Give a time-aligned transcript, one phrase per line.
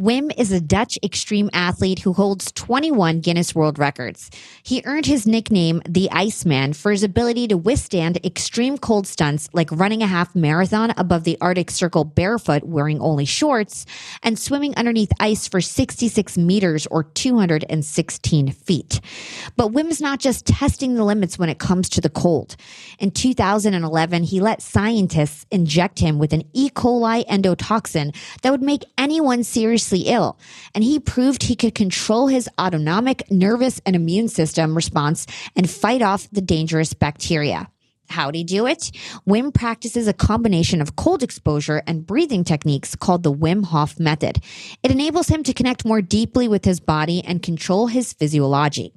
[0.00, 4.30] Wim is a Dutch extreme athlete who holds 21 Guinness World Records.
[4.62, 9.70] He earned his nickname, the Iceman, for his ability to withstand extreme cold stunts like
[9.72, 13.86] running a half marathon above the Arctic Circle barefoot wearing only shorts
[14.22, 19.00] and swimming underneath ice for 66 meters or 216 feet.
[19.56, 22.56] But Wim's not just testing the limits when it comes to the cold.
[22.98, 26.70] In 2011, he let scientists inject him with an E.
[26.70, 30.38] coli endotoxin that would make anyone see seriously ill,
[30.76, 36.02] and he proved he could control his autonomic nervous and immune system response and fight
[36.02, 37.68] off the dangerous bacteria.
[38.08, 38.90] How'd he do it?
[39.26, 44.40] Wim practices a combination of cold exposure and breathing techniques called the Wim Hof method.
[44.82, 48.92] It enables him to connect more deeply with his body and control his physiology.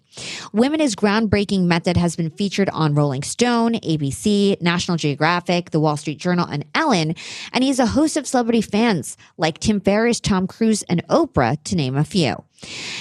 [0.54, 5.80] Wim and his groundbreaking method has been featured on Rolling Stone, ABC, National Geographic, The
[5.80, 7.16] Wall Street Journal, and Ellen,
[7.54, 11.76] and he's a host of celebrity fans like Tim Ferriss, Tom Cruise, and Oprah, to
[11.76, 12.44] name a few.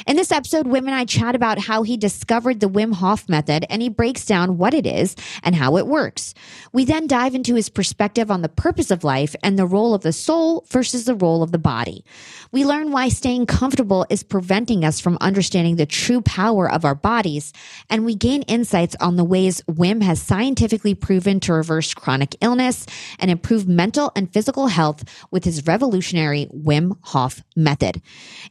[0.06, 3.66] In this episode, Wim and I chat about how he discovered the Wim Hof method
[3.68, 6.34] and he breaks down what it is and how it works.
[6.72, 10.02] We then dive into his perspective on the purpose of life and the role of
[10.02, 12.04] the soul versus the role of the body.
[12.52, 16.94] We learn why staying comfortable is preventing us from understanding the true power of our
[16.94, 17.52] bodies,
[17.90, 22.86] and we gain insights on the ways Wim has scientifically proven to reverse chronic illness
[23.18, 28.00] and improve mental and physical health with his revolutionary Wim Hof method.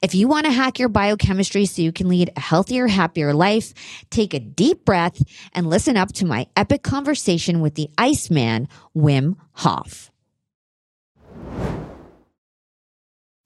[0.01, 3.72] If you want to hack your biochemistry so you can lead a healthier, happier life,
[4.09, 5.22] take a deep breath
[5.53, 10.09] and listen up to my epic conversation with the Iceman, Wim Hof.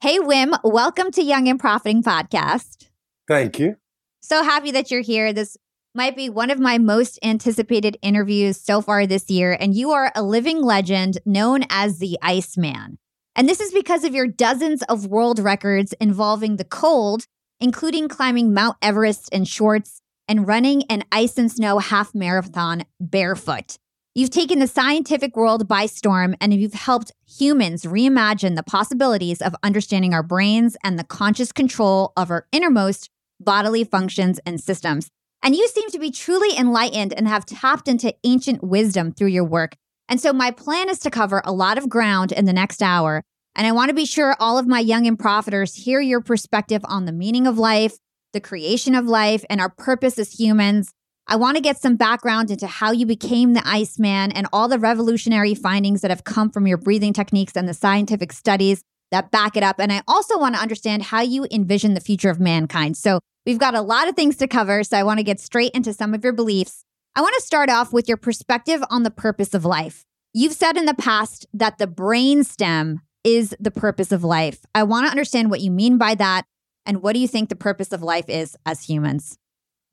[0.00, 2.88] Hey, Wim, welcome to Young and Profiting Podcast.
[3.28, 3.76] Thank you.
[4.22, 5.34] So happy that you're here.
[5.34, 5.58] This
[5.94, 10.10] might be one of my most anticipated interviews so far this year, and you are
[10.14, 12.96] a living legend known as the Iceman.
[13.36, 17.26] And this is because of your dozens of world records involving the cold,
[17.62, 23.78] including climbing Mount Everest in shorts and running an ice and snow half marathon barefoot.
[24.14, 29.54] You've taken the scientific world by storm and you've helped humans reimagine the possibilities of
[29.62, 33.08] understanding our brains and the conscious control of our innermost
[33.40, 35.08] bodily functions and systems.
[35.42, 39.44] And you seem to be truly enlightened and have tapped into ancient wisdom through your
[39.44, 39.76] work.
[40.08, 43.22] And so, my plan is to cover a lot of ground in the next hour.
[43.54, 46.82] And I want to be sure all of my young and profiters hear your perspective
[46.84, 47.98] on the meaning of life,
[48.32, 50.92] the creation of life, and our purpose as humans.
[51.26, 54.78] I want to get some background into how you became the Iceman and all the
[54.78, 59.56] revolutionary findings that have come from your breathing techniques and the scientific studies that back
[59.56, 59.76] it up.
[59.78, 62.96] And I also want to understand how you envision the future of mankind.
[62.96, 64.82] So we've got a lot of things to cover.
[64.82, 66.84] So I want to get straight into some of your beliefs.
[67.14, 70.04] I want to start off with your perspective on the purpose of life.
[70.32, 74.60] You've said in the past that the brain stem is the purpose of life.
[74.74, 76.44] I want to understand what you mean by that.
[76.84, 79.38] And what do you think the purpose of life is as humans?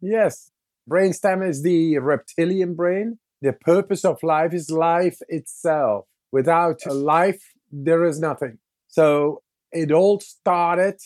[0.02, 0.52] Yes,
[0.90, 3.20] Brainstem is the reptilian brain.
[3.42, 6.06] The purpose of life is life itself.
[6.32, 8.58] Without life, there is nothing.
[8.88, 11.00] So it all started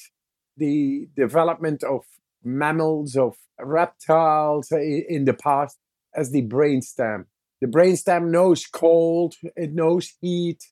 [0.56, 2.02] the development of
[2.44, 5.78] mammals, of reptiles in the past
[6.16, 7.26] as the brainstem.
[7.62, 10.64] The brainstem knows cold, it knows heat,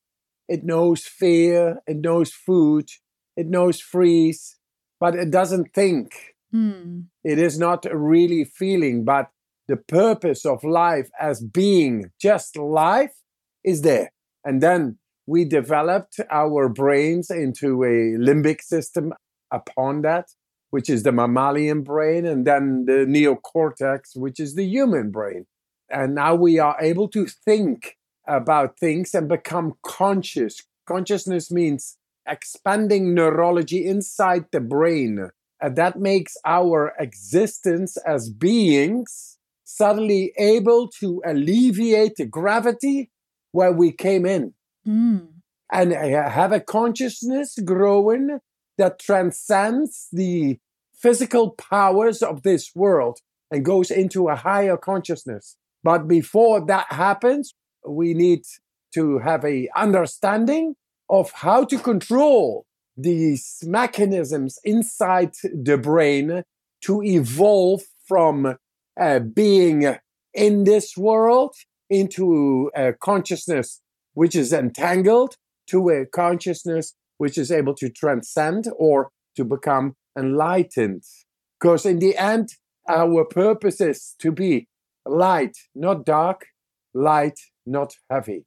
[0.52, 2.90] it knows fear, it knows food,
[3.38, 4.58] it knows freeze,
[5.00, 6.36] but it doesn't think.
[6.54, 7.06] Mm.
[7.24, 9.30] It is not really feeling, but
[9.70, 13.16] the purpose of life as being just life
[13.64, 14.12] is there.
[14.44, 19.14] And then we developed our brains into a limbic system
[19.54, 20.26] upon that,
[20.70, 25.46] which is the mammalian brain, and then the neocortex, which is the human brain.
[25.90, 27.96] And now we are able to think
[28.28, 30.64] about things and become conscious.
[30.86, 31.98] Consciousness means
[32.28, 35.30] expanding neurology inside the brain.
[35.62, 43.10] And that makes our existence as beings suddenly able to alleviate the gravity
[43.52, 44.54] where we came in.
[44.88, 45.28] Mm.
[45.72, 48.40] And have a consciousness growing
[48.78, 50.60] that transcends the
[50.94, 53.20] physical powers of this world
[53.50, 55.56] and goes into a higher consciousness.
[55.84, 57.54] But before that happens,
[57.88, 58.44] we need
[58.94, 60.76] to have a understanding
[61.10, 62.66] of how to control
[62.98, 66.44] these mechanisms inside the brain
[66.82, 68.58] to evolve from
[69.00, 69.98] uh, being
[70.34, 71.56] in this world
[71.90, 73.82] into a consciousness
[74.14, 75.36] which is entangled
[75.68, 81.04] to a consciousness which is able to transcend or to become enlightened.
[81.60, 82.50] Because in the end,
[82.88, 84.68] our purpose is to be
[85.06, 86.48] light, not dark,
[86.94, 88.46] light, not heavy.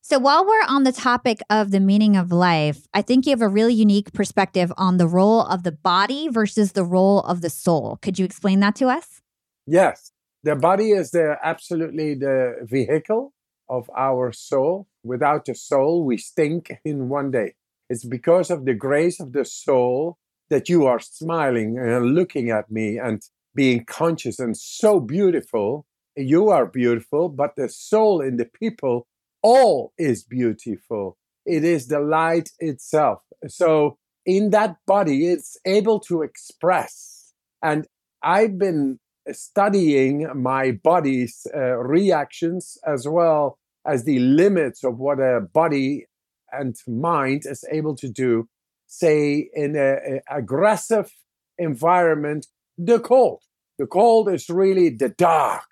[0.00, 3.42] So, while we're on the topic of the meaning of life, I think you have
[3.42, 7.50] a really unique perspective on the role of the body versus the role of the
[7.50, 7.98] soul.
[8.00, 9.20] Could you explain that to us?
[9.66, 10.12] Yes.
[10.44, 13.34] The body is the absolutely the vehicle
[13.68, 14.86] of our soul.
[15.02, 17.54] Without the soul, we stink in one day.
[17.90, 20.16] It's because of the grace of the soul
[20.48, 23.22] that you are smiling and looking at me and
[23.54, 25.86] being conscious and so beautiful.
[26.18, 29.06] You are beautiful, but the soul in the people
[29.40, 31.16] all is beautiful.
[31.46, 33.20] It is the light itself.
[33.46, 37.32] So in that body, it's able to express.
[37.62, 37.86] And
[38.20, 38.98] I've been
[39.30, 46.06] studying my body's uh, reactions as well as the limits of what a body
[46.50, 48.48] and mind is able to do,
[48.88, 51.12] say, in an aggressive
[51.58, 53.42] environment, the cold.
[53.78, 55.62] The cold is really the dark.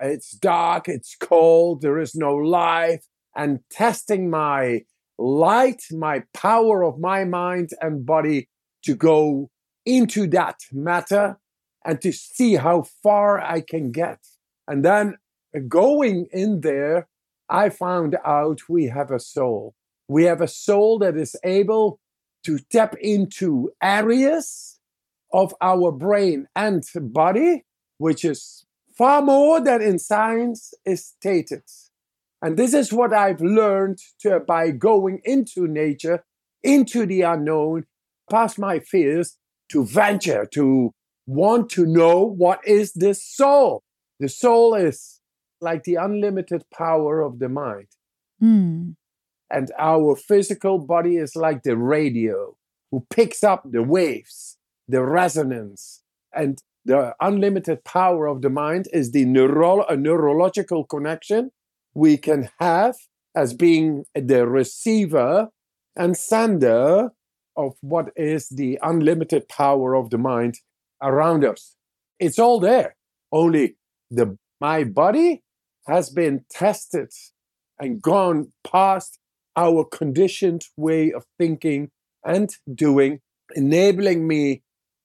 [0.00, 3.04] It's dark, it's cold, there is no life.
[3.34, 4.82] And testing my
[5.18, 8.48] light, my power of my mind and body
[8.84, 9.50] to go
[9.84, 11.38] into that matter
[11.84, 14.18] and to see how far I can get.
[14.66, 15.16] And then
[15.68, 17.08] going in there,
[17.48, 19.74] I found out we have a soul.
[20.08, 22.00] We have a soul that is able
[22.44, 24.78] to tap into areas
[25.32, 27.64] of our brain and body,
[27.98, 28.65] which is
[28.96, 31.62] far more than in science is stated.
[32.42, 36.24] And this is what I've learned to, by going into nature,
[36.62, 37.84] into the unknown,
[38.30, 39.36] past my fears,
[39.70, 40.92] to venture, to
[41.26, 43.82] want to know what is this soul.
[44.20, 45.20] The soul is
[45.60, 47.88] like the unlimited power of the mind.
[48.42, 48.94] Mm.
[49.50, 52.56] And our physical body is like the radio
[52.90, 54.58] who picks up the waves,
[54.88, 56.02] the resonance.
[56.32, 61.50] And the unlimited power of the mind is the neuro- neurological connection
[61.94, 62.94] we can have
[63.34, 65.48] as being the receiver
[65.96, 67.10] and sender
[67.56, 70.54] of what is the unlimited power of the mind
[71.02, 71.74] around us.
[72.20, 72.94] It's all there.
[73.32, 73.76] Only
[74.10, 75.42] the my body
[75.86, 77.10] has been tested
[77.78, 79.18] and gone past
[79.56, 81.90] our conditioned way of thinking
[82.24, 83.20] and doing,
[83.54, 84.62] enabling me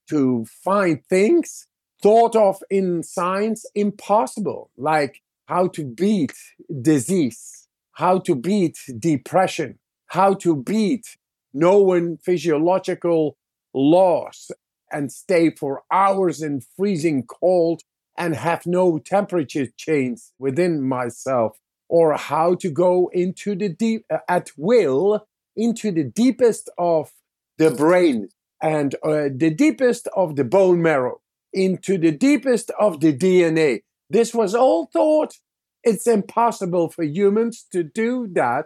[0.10, 1.68] to find things
[2.02, 6.34] thought of in science impossible, like how to beat
[6.82, 11.18] disease, how to beat depression, how to beat
[11.54, 13.38] known physiological
[13.74, 14.52] laws
[14.92, 17.82] and stay for hours in freezing cold
[18.18, 24.18] and have no temperature change within myself, or how to go into the deep uh,
[24.28, 27.12] at will into the deepest of
[27.58, 28.30] the brain
[28.62, 31.20] and uh, the deepest of the bone marrow,
[31.54, 33.82] into the deepest of the DNA.
[34.10, 35.36] This was all thought.
[35.84, 38.66] It's impossible for humans to do that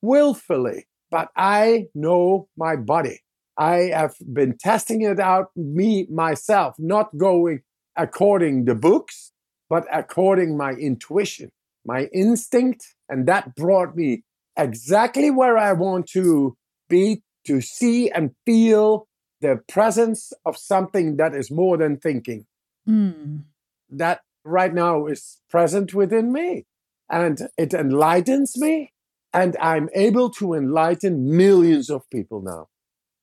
[0.00, 3.20] willfully, but I know my body.
[3.56, 7.60] I have been testing it out me myself, not going
[7.96, 9.32] according the books,
[9.68, 11.50] but according my intuition,
[11.84, 14.24] my instinct, and that brought me
[14.56, 16.56] exactly where I want to
[16.88, 19.06] be to see and feel
[19.44, 22.46] the presence of something that is more than thinking.
[22.88, 23.44] Mm.
[23.90, 26.64] That right now is present within me
[27.10, 28.92] and it enlightens me
[29.34, 32.68] and I'm able to enlighten millions of people now.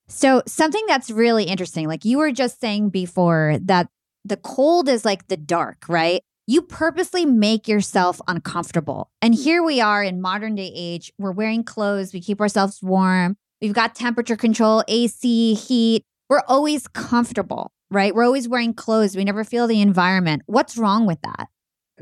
[0.08, 3.88] So, something that's really interesting, like you were just saying before, that
[4.26, 6.22] the cold is like the dark, right?
[6.48, 9.10] You purposely make yourself uncomfortable.
[9.22, 11.14] And here we are in modern day age.
[11.18, 16.04] We're wearing clothes, we keep ourselves warm, we've got temperature control, AC, heat.
[16.32, 18.16] We're always comfortable, right?
[18.16, 19.18] We're always wearing clothes.
[19.18, 20.44] We never feel the environment.
[20.46, 21.50] What's wrong with that?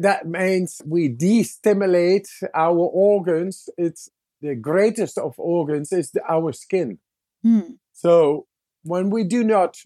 [0.02, 3.70] that means we destimulate our organs.
[3.76, 4.10] It's
[4.40, 7.00] the greatest of organs is the, our skin.
[7.44, 7.74] Hmm.
[7.92, 8.46] So
[8.84, 9.78] when we do not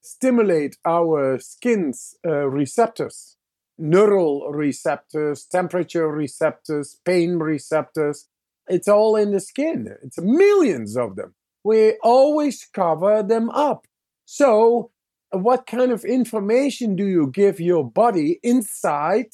[0.00, 3.36] stimulate our skin's uh, receptors,
[3.78, 8.26] neural receptors, temperature receptors, pain receptors,
[8.66, 9.94] it's all in the skin.
[10.02, 11.34] It's millions of them.
[11.64, 13.86] We always cover them up.
[14.24, 14.90] So,
[15.30, 19.30] what kind of information do you give your body inside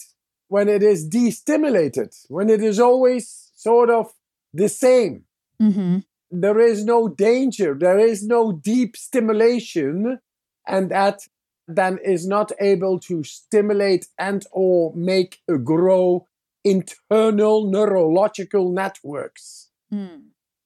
[0.49, 4.13] when it is destimulated, when it is always sort of
[4.53, 5.25] the same?
[5.61, 5.99] Mm-hmm.
[6.31, 10.21] There is no danger, there is no deep stimulation,
[10.67, 11.21] and that
[11.67, 16.27] then is not able to stimulate and or make a grow
[16.65, 19.71] internal neurological networks.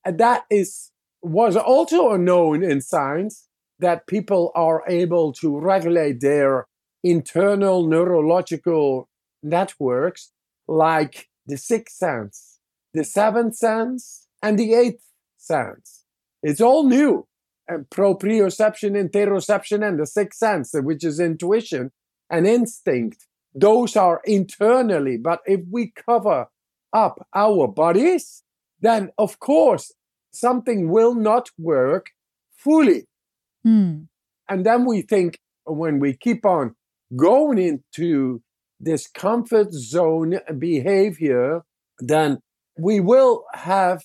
[0.04, 0.90] And that is
[1.22, 3.48] was also unknown in science
[3.82, 6.66] that people are able to regulate their
[7.04, 9.08] internal neurological
[9.42, 10.32] networks
[10.66, 12.58] like the sixth sense,
[12.94, 15.04] the seventh sense, and the eighth
[15.36, 16.04] sense.
[16.42, 17.26] It's all new.
[17.68, 21.92] And proprioception, interoception, and the sixth sense, which is intuition
[22.28, 23.26] and instinct.
[23.54, 25.16] Those are internally.
[25.16, 26.46] But if we cover
[26.92, 28.42] up our bodies,
[28.80, 29.92] then of course
[30.32, 32.10] something will not work
[32.56, 33.06] fully.
[33.64, 34.02] Hmm.
[34.48, 36.74] And then we think when we keep on
[37.16, 38.42] going into
[38.80, 41.62] this comfort zone behavior,
[42.00, 42.38] then
[42.78, 44.02] we will have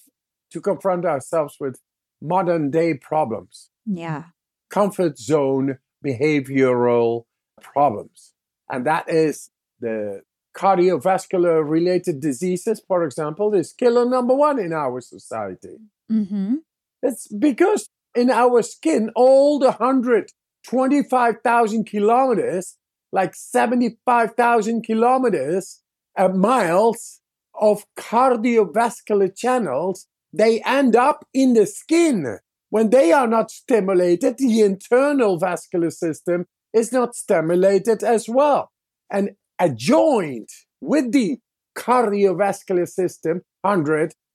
[0.52, 1.80] to confront ourselves with
[2.22, 4.26] modern day problems, Yeah.
[4.70, 7.24] comfort zone behavioral
[7.62, 8.34] problems.
[8.70, 9.50] And that is
[9.80, 10.22] the
[10.56, 15.78] cardiovascular related diseases, for example, is killer number one in our society.
[16.12, 16.56] Mm-hmm.
[17.02, 22.76] It's because in our skin, all the 125,000 kilometers,
[23.12, 25.84] like 75,000 kilometers,
[26.18, 27.22] uh, miles
[27.54, 32.40] of cardiovascular channels, they end up in the skin.
[32.70, 38.72] When they are not stimulated, the internal vascular system is not stimulated as well.
[39.10, 40.50] And adjoined
[40.82, 41.38] with the
[41.78, 43.44] cardiovascular system,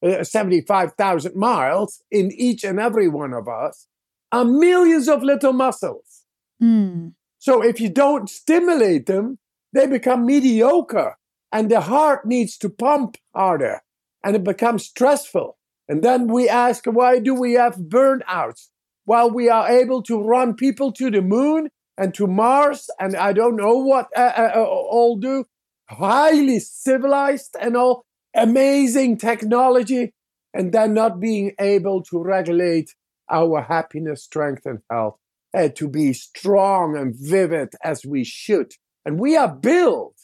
[0.02, 3.87] 175,000 miles in each and every one of us,
[4.32, 6.25] are millions of little muscles.
[6.61, 7.09] Hmm.
[7.38, 9.38] So if you don't stimulate them,
[9.73, 11.16] they become mediocre
[11.50, 13.82] and the heart needs to pump harder
[14.25, 15.59] and it becomes stressful.
[15.88, 18.68] And then we ask, why do we have burnouts?
[19.04, 23.32] While we are able to run people to the moon and to Mars, and I
[23.32, 25.44] don't know what uh, uh, uh, all do,
[25.88, 30.12] highly civilized and all amazing technology,
[30.54, 32.90] and then not being able to regulate
[33.30, 35.16] our happiness, strength, and health,
[35.56, 38.72] uh, to be strong and vivid as we should.
[39.04, 40.16] And we are built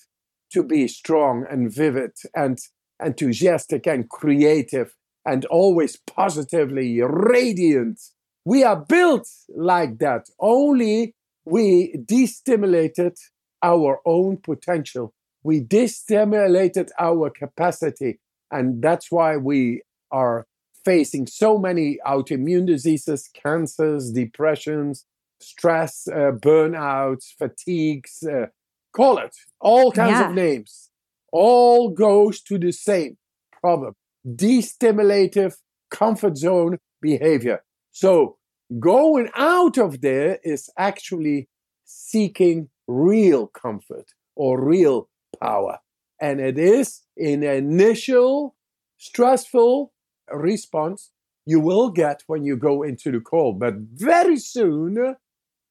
[0.53, 2.59] to be strong and vivid and
[3.05, 8.01] enthusiastic and creative and always positively radiant.
[8.45, 10.27] We are built like that.
[10.41, 13.17] Only we destimulated
[13.63, 15.13] our own potential.
[15.49, 18.21] We destimulated our capacity.
[18.51, 20.47] And that's why we are
[20.85, 25.07] facing so many autoimmune diseases, cancers, depressions,
[25.41, 28.49] stress, uh, burnouts, fatigues, uh,
[28.93, 30.29] call it all kinds Yeah.
[30.29, 30.91] of names.
[31.33, 33.17] All goes to the same
[33.63, 33.95] problem
[34.27, 35.55] destimulative
[35.91, 37.59] comfort zone behavior.
[37.91, 38.37] So
[38.79, 41.49] going out of there is actually
[41.87, 45.09] seeking real comfort or real
[45.41, 45.79] power.
[46.21, 48.57] And it is an initial
[48.99, 49.93] stressful
[50.33, 51.11] response
[51.47, 53.59] you will get when you go into the cold.
[53.59, 55.17] But very soon,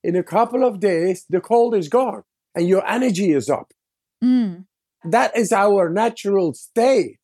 [0.04, 2.24] in a couple of days, the cold is gone
[2.56, 3.72] and your energy is up.
[4.22, 4.62] Hmm.
[5.04, 7.20] That is our natural state,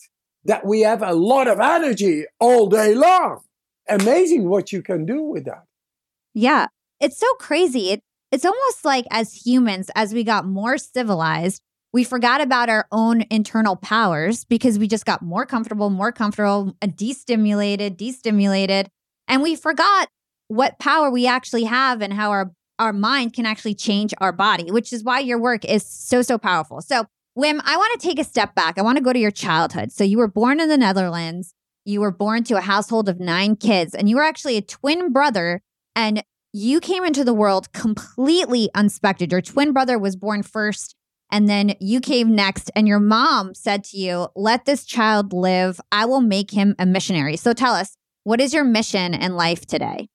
[0.45, 3.41] that we have a lot of energy all day long.
[3.89, 5.63] Amazing what you can do with that.
[6.35, 6.67] Yeah.
[6.99, 7.89] It's so crazy.
[7.89, 11.61] It, it's almost like as humans, as we got more civilized,
[11.93, 16.75] we forgot about our own internal powers because we just got more comfortable, more comfortable,
[16.81, 18.89] uh, destimulated, destimulated.
[19.27, 20.09] And we forgot
[20.47, 24.71] what power we actually have and how our, our mind can actually change our body,
[24.71, 26.81] which is why your work is so, so powerful.
[26.81, 27.05] So,
[27.37, 28.77] Wim, I want to take a step back.
[28.77, 29.91] I want to go to your childhood.
[29.91, 31.53] So, you were born in the Netherlands.
[31.85, 35.11] You were born to a household of nine kids, and you were actually a twin
[35.11, 35.61] brother.
[35.95, 36.23] And
[36.53, 39.31] you came into the world completely unexpected.
[39.31, 40.95] Your twin brother was born first,
[41.33, 42.71] and then you came next.
[42.75, 45.81] And your mom said to you, Let this child live.
[45.91, 47.35] I will make him a missionary.
[47.35, 50.07] So tell us, what is your mission in life today?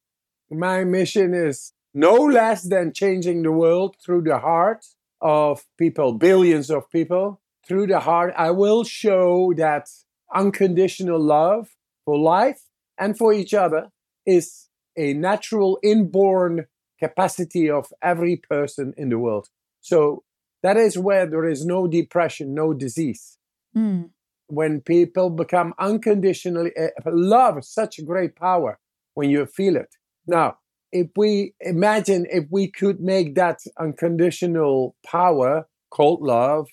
[0.50, 4.86] My mission is no less than changing the world through the heart
[5.20, 9.88] of people, billions of people, through the heart, I will show that
[10.34, 11.68] unconditional love
[12.04, 12.62] for life
[12.96, 13.88] and for each other
[14.24, 16.66] is a natural inborn
[16.98, 19.48] capacity of every person in the world.
[19.80, 20.24] So
[20.62, 23.38] that is where there is no depression, no disease.
[23.76, 24.10] Mm.
[24.48, 28.78] When people become unconditionally, uh, love such a great power
[29.14, 29.94] when you feel it.
[30.26, 30.58] Now,
[30.90, 36.68] if we imagine if we could make that unconditional power called love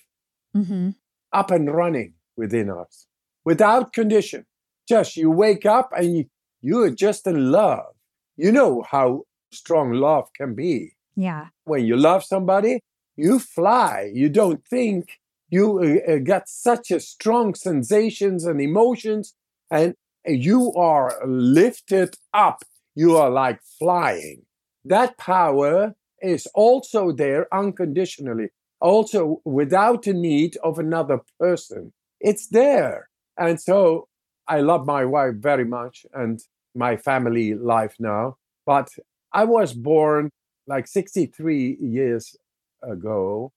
[0.56, 0.90] mm-hmm.
[1.32, 3.06] up and running within us
[3.44, 4.46] without condition,
[4.88, 6.24] just you wake up and you,
[6.60, 7.94] you're just in love.
[8.36, 10.92] You know how strong love can be.
[11.14, 11.48] Yeah.
[11.64, 12.80] When you love somebody,
[13.16, 14.10] you fly.
[14.12, 15.18] You don't think.
[15.48, 19.34] You uh, uh get such a strong sensations and emotions,
[19.70, 19.94] and
[20.26, 22.64] you are lifted up.
[22.94, 24.42] You are like flying.
[24.84, 28.48] That power is also there unconditionally,
[28.80, 31.92] also without the need of another person.
[32.20, 33.08] It's there.
[33.38, 34.08] And so
[34.48, 36.40] I love my wife very much and
[36.74, 38.36] my family life now.
[38.64, 38.88] But
[39.32, 40.30] I was born
[40.66, 42.34] like 63 years
[42.82, 43.52] ago.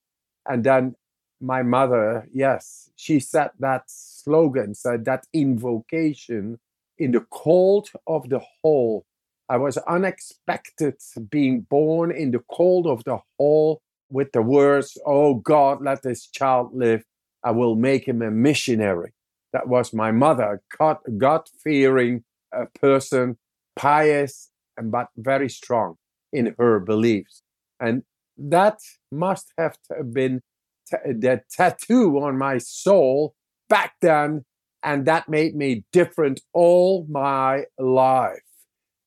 [0.47, 0.95] And then
[1.41, 6.59] my mother, yes, she said that slogan, said that invocation
[6.97, 9.05] in the cold of the hall.
[9.47, 10.95] I was unexpected
[11.29, 16.27] being born in the cold of the hall with the words, Oh God, let this
[16.27, 17.03] child live.
[17.43, 19.13] I will make him a missionary.
[19.53, 22.23] That was my mother, God fearing
[22.55, 23.37] uh, person,
[23.75, 25.95] pious, and but very strong
[26.31, 27.41] in her beliefs.
[27.79, 28.03] And
[28.39, 28.79] that
[29.11, 29.77] must have
[30.11, 30.41] been
[30.89, 33.35] t- the tattoo on my soul
[33.67, 34.45] back then.
[34.81, 38.43] And that made me different all my life.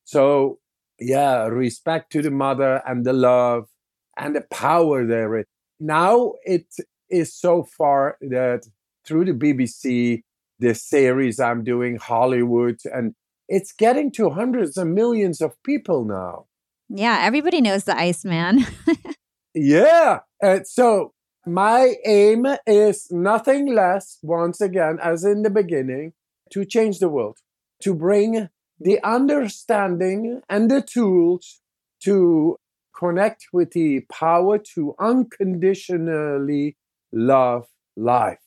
[0.04, 0.58] So,
[0.98, 3.68] yeah, respect to the mother and the love
[4.16, 5.46] and the power there.
[5.80, 6.66] Now it
[7.08, 8.66] is so far that
[9.06, 10.22] through the BBC,
[10.58, 13.14] the series I'm doing, Hollywood, and
[13.48, 16.46] it's getting to hundreds of millions of people now.
[16.88, 18.66] Yeah, everybody knows the Iceman.
[19.54, 20.20] yeah.
[20.40, 21.12] And so
[21.46, 26.12] my aim is nothing less, once again, as in the beginning,
[26.50, 27.38] to change the world,
[27.82, 31.60] to bring the understanding and the tools
[32.04, 32.56] to
[32.96, 36.76] connect with the power to unconditionally
[37.12, 38.40] love life.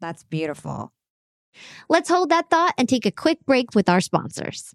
[0.00, 0.92] That's beautiful.
[1.88, 4.74] Let's hold that thought and take a quick break with our sponsors.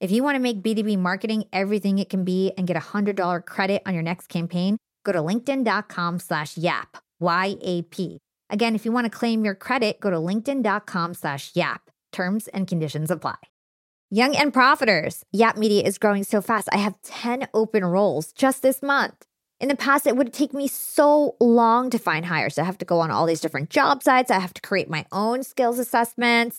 [0.00, 3.44] If you want to make B2B marketing everything it can be and get a $100
[3.44, 8.18] credit on your next campaign, go to linkedin.com slash yap, Y-A-P.
[8.48, 11.90] Again, if you want to claim your credit, go to linkedin.com slash yap.
[12.12, 13.36] Terms and conditions apply.
[14.08, 16.68] Young and profiters, Yap Media is growing so fast.
[16.72, 19.26] I have 10 open roles just this month.
[19.60, 22.58] In the past, it would take me so long to find hires.
[22.58, 24.30] I have to go on all these different job sites.
[24.30, 26.58] I have to create my own skills assessments.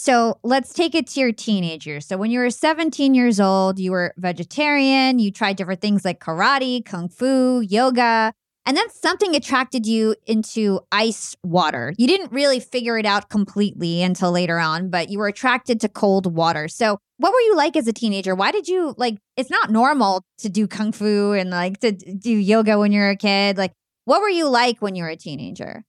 [0.00, 2.06] So let's take it to your teenagers.
[2.06, 6.20] So when you were 17 years old, you were vegetarian, you tried different things like
[6.20, 8.32] karate, kung fu, yoga,
[8.64, 11.92] and then something attracted you into ice water.
[11.98, 15.88] You didn't really figure it out completely until later on, but you were attracted to
[15.90, 16.66] cold water.
[16.66, 18.34] So what were you like as a teenager?
[18.34, 22.32] Why did you like it's not normal to do kung fu and like to do
[22.32, 23.58] yoga when you're a kid.
[23.58, 23.72] Like
[24.06, 25.84] what were you like when you were a teenager?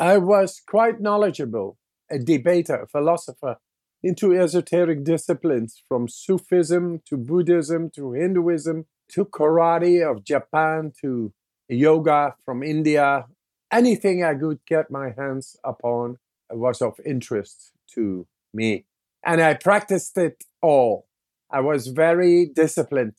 [0.00, 1.76] I was quite knowledgeable
[2.12, 3.56] a debater, a philosopher,
[4.02, 11.32] into esoteric disciplines from Sufism to Buddhism to Hinduism to karate of Japan to
[11.68, 13.26] yoga from India.
[13.72, 16.18] Anything I could get my hands upon
[16.50, 18.84] was of interest to me.
[19.24, 21.06] And I practiced it all.
[21.50, 23.14] I was very disciplined.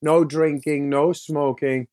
[0.00, 1.88] No drinking, no smoking,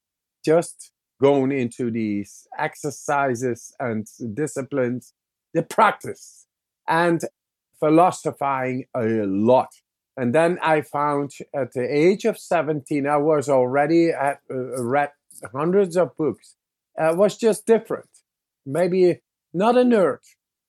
[0.46, 0.92] just
[1.22, 5.14] going into these exercises and disciplines,
[5.54, 6.45] the practice
[6.88, 7.22] and
[7.80, 9.70] philosophizing a lot.
[10.18, 15.12] And then I found at the age of 17, I was already at, uh, read
[15.54, 16.56] hundreds of books.
[16.98, 18.10] It was just different.
[18.66, 19.22] Maybe
[19.54, 20.20] not a nerd.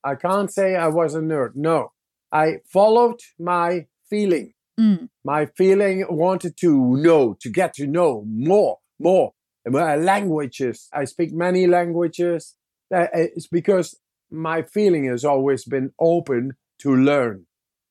[0.02, 1.52] I can't say I was a nerd.
[1.54, 1.92] No,
[2.32, 4.54] I followed my feeling.
[4.78, 5.08] Mm.
[5.24, 9.32] My feeling wanted to know, to get to know more, more.
[9.68, 10.88] Languages.
[10.92, 12.54] I speak many languages.
[12.94, 13.96] Uh, it's because
[14.30, 17.46] my feeling has always been open to learn.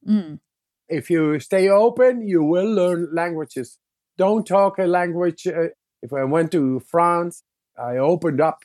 [0.07, 0.39] Mm.
[0.87, 3.77] If you stay open, you will learn languages.
[4.17, 5.47] Don't talk a language.
[5.47, 5.69] Uh,
[6.01, 7.43] if I went to France,
[7.77, 8.59] I opened up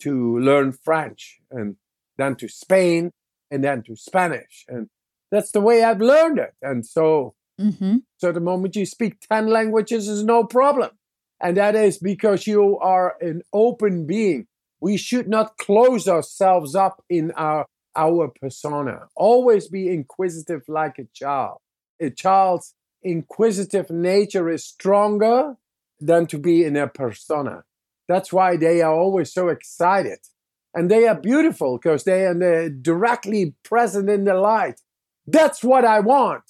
[0.00, 1.76] to learn French and
[2.16, 3.12] then to Spain
[3.50, 4.64] and then to Spanish.
[4.68, 4.88] And
[5.30, 6.54] that's the way I've learned it.
[6.62, 7.96] And so, mm-hmm.
[8.16, 10.90] so the moment you speak 10 languages is no problem.
[11.40, 14.46] And that is because you are an open being
[14.80, 19.08] we should not close ourselves up in our our persona.
[19.16, 21.58] Always be inquisitive like a child.
[22.00, 25.56] A child's inquisitive nature is stronger
[26.00, 27.64] than to be in a persona.
[28.06, 30.18] That's why they are always so excited.
[30.74, 34.80] And they are beautiful because they are directly present in the light.
[35.26, 36.44] That's what I want.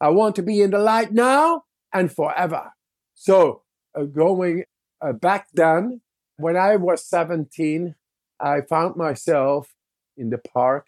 [0.00, 2.72] I want to be in the light now and forever.
[3.14, 3.62] So,
[3.94, 4.64] uh, going
[5.00, 6.00] uh, back then,
[6.36, 7.94] when I was 17,
[8.40, 9.74] I found myself
[10.16, 10.86] in the park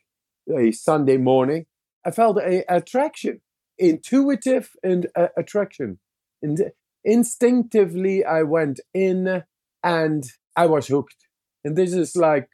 [0.54, 1.66] a Sunday morning.
[2.04, 3.40] I felt a attraction,
[3.78, 5.98] intuitive and uh, attraction.
[6.42, 6.72] And
[7.04, 9.44] instinctively, I went in
[9.82, 10.24] and
[10.56, 11.26] I was hooked.
[11.64, 12.48] And this is like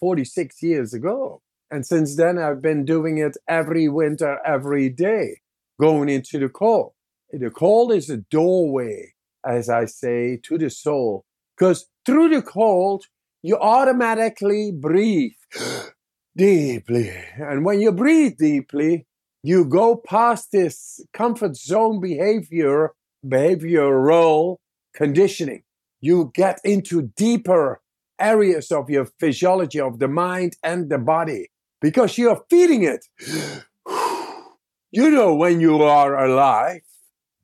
[0.00, 1.42] 46 years ago.
[1.70, 5.40] And since then, I've been doing it every winter, every day,
[5.80, 6.92] going into the cold.
[7.32, 11.24] The cold is a doorway, as I say, to the soul.
[11.56, 13.04] Because through the cold,
[13.42, 15.32] you automatically breathe
[16.36, 17.12] deeply.
[17.36, 19.06] And when you breathe deeply,
[19.42, 22.92] you go past this comfort zone behavior,
[23.24, 24.56] behavioral
[24.94, 25.62] conditioning.
[26.00, 27.82] You get into deeper
[28.18, 33.06] areas of your physiology of the mind and the body because you're feeding it.
[34.90, 36.80] you know when you are alive.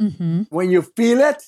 [0.01, 0.43] Mm-hmm.
[0.49, 1.43] When you feel it,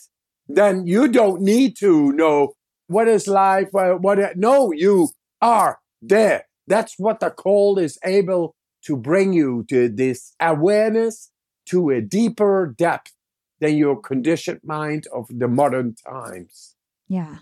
[0.47, 2.55] then you don't need to know
[2.93, 3.69] what is life?
[3.73, 4.37] What?
[4.37, 5.09] No, you
[5.41, 6.47] are there.
[6.67, 11.31] That's what the cold is able to bring you to this awareness
[11.67, 13.13] to a deeper depth
[13.61, 16.75] than your conditioned mind of the modern times.
[17.09, 17.39] Yeah.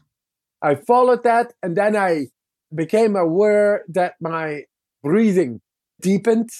[0.63, 2.27] I followed that and then I
[2.75, 4.65] became aware that my
[5.03, 5.61] breathing
[6.01, 6.51] deepened.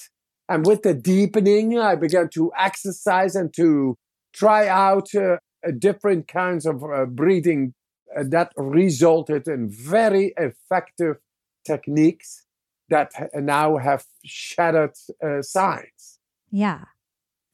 [0.49, 3.97] And with the deepening, I began to exercise and to
[4.33, 5.37] try out uh,
[5.79, 7.75] different kinds of uh, breathing
[8.17, 11.17] that resulted in very effective
[11.65, 12.47] techniques
[12.89, 16.19] that now have shattered uh, science.
[16.51, 16.85] Yeah.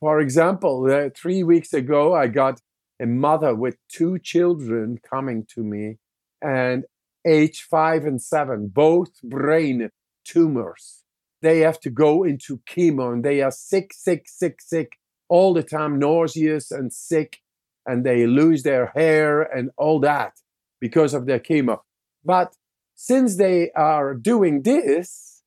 [0.01, 2.61] For example, uh, three weeks ago, I got
[3.01, 5.99] a mother with two children coming to me,
[6.41, 6.85] and
[7.27, 9.91] age five and seven, both brain
[10.25, 11.03] tumors.
[11.43, 15.63] They have to go into chemo and they are sick, sick, sick, sick all the
[15.63, 17.41] time, nauseous and sick,
[17.85, 20.33] and they lose their hair and all that
[20.81, 21.81] because of their chemo.
[22.25, 22.55] But
[22.95, 25.43] since they are doing this,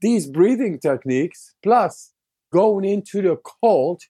[0.00, 2.12] these breathing techniques, plus
[2.52, 4.02] going into the cold,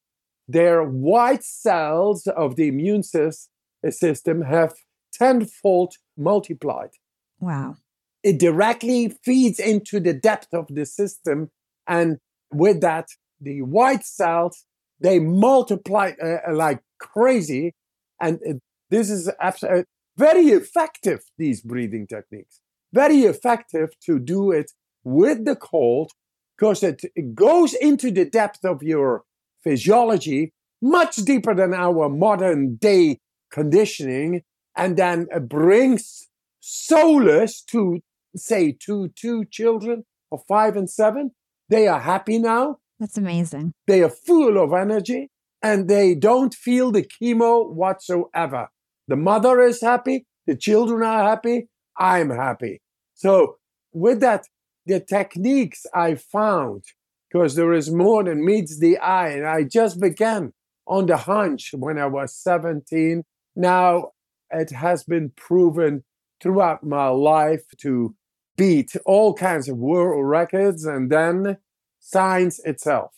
[0.48, 4.74] their white cells of the immune eh, system have
[5.12, 6.90] tenfold multiplied.
[7.38, 7.76] Wow.
[8.22, 11.50] It directly feeds into the depth of the system.
[11.86, 12.18] And
[12.52, 13.08] with that,
[13.40, 14.64] the white cells,
[15.00, 17.74] they multiply uh, like crazy.
[18.20, 19.84] And it, this is absolutely
[20.20, 22.60] very effective, these breathing techniques.
[22.92, 24.70] Very effective to do it
[25.02, 26.12] with the cold
[26.56, 29.24] because it, it goes into the depth of your
[29.64, 30.52] physiology
[30.82, 33.18] much deeper than our modern day
[33.50, 34.42] conditioning
[34.76, 36.28] and then it brings
[36.60, 38.00] solace to
[38.36, 41.30] say two two children of five and seven.
[41.68, 42.78] They are happy now.
[42.98, 43.72] That's amazing.
[43.86, 45.30] They are full of energy
[45.62, 48.68] and they don't feel the chemo whatsoever
[49.10, 51.68] the mother is happy the children are happy
[51.98, 52.80] i'm happy
[53.14, 53.56] so
[53.92, 54.44] with that
[54.86, 56.84] the techniques i found
[57.30, 59.28] because there is more than meets the eye.
[59.28, 60.52] And I just began
[60.86, 63.24] on the hunch when I was 17.
[63.54, 64.10] Now
[64.50, 66.04] it has been proven
[66.42, 68.14] throughout my life to
[68.56, 71.58] beat all kinds of world records and then
[72.00, 73.12] science itself.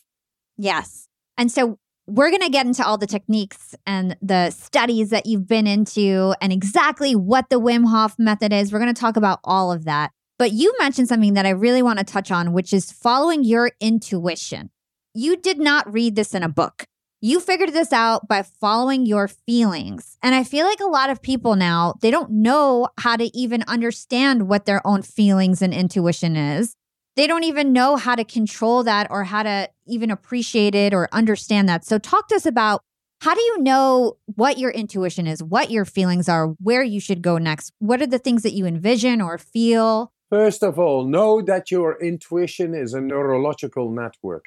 [0.57, 1.09] Yes.
[1.39, 5.47] And so we're going to get into all the techniques and the studies that you've
[5.47, 8.73] been into and exactly what the Wim Hof method is.
[8.73, 10.11] We're going to talk about all of that.
[10.39, 13.71] But you mentioned something that I really want to touch on, which is following your
[13.81, 14.71] intuition.
[15.15, 16.87] You did not read this in a book.
[17.21, 20.19] You figured this out by following your feelings.
[20.25, 23.63] And I feel like a lot of people now, they don't know how to even
[23.69, 26.75] understand what their own feelings and intuition is.
[27.15, 31.09] They don't even know how to control that or how to even appreciate it or
[31.13, 31.85] understand that.
[31.85, 32.83] So, talk to us about
[33.21, 37.23] how do you know what your intuition is, what your feelings are, where you should
[37.23, 37.73] go next?
[37.79, 40.13] What are the things that you envision or feel?
[40.29, 44.47] First of all, know that your intuition is a neurological network.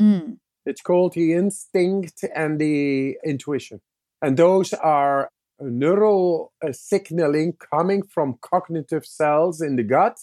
[0.00, 0.36] Mm.
[0.66, 3.80] It's called the instinct and the intuition.
[4.22, 10.18] And those are neural uh, signaling coming from cognitive cells in the gut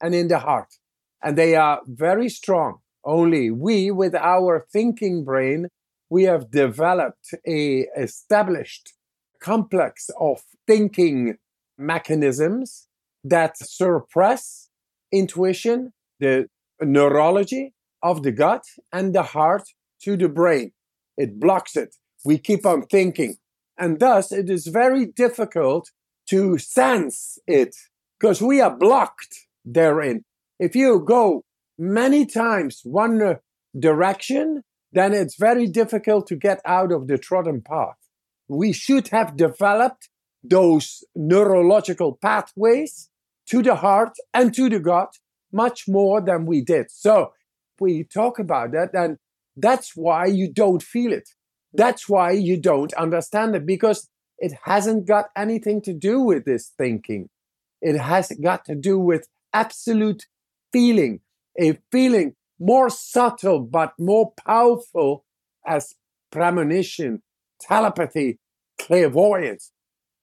[0.00, 0.74] and in the heart.
[1.22, 2.78] And they are very strong.
[3.04, 5.68] Only we, with our thinking brain,
[6.10, 8.94] we have developed a established
[9.40, 11.36] complex of thinking
[11.76, 12.88] mechanisms
[13.24, 14.68] that suppress
[15.12, 16.48] intuition, the
[16.80, 19.68] neurology of the gut and the heart
[20.02, 20.72] to the brain.
[21.16, 21.96] It blocks it.
[22.24, 23.36] We keep on thinking.
[23.78, 25.90] And thus, it is very difficult
[26.30, 27.74] to sense it
[28.18, 30.24] because we are blocked therein.
[30.58, 31.44] If you go
[31.78, 33.34] many times one uh,
[33.78, 37.96] direction, then it's very difficult to get out of the trodden path.
[38.48, 40.08] We should have developed
[40.42, 43.10] those neurological pathways
[43.46, 45.14] to the heart and to the gut
[45.52, 46.90] much more than we did.
[46.90, 47.32] So
[47.80, 49.18] we talk about that, and
[49.56, 51.28] that's why you don't feel it.
[51.72, 56.72] That's why you don't understand it because it hasn't got anything to do with this
[56.78, 57.28] thinking.
[57.80, 60.26] It has got to do with absolute
[60.72, 61.20] feeling,
[61.60, 65.24] a feeling more subtle but more powerful
[65.66, 65.94] as
[66.30, 67.22] premonition,
[67.60, 68.38] telepathy,
[68.78, 69.72] clairvoyance,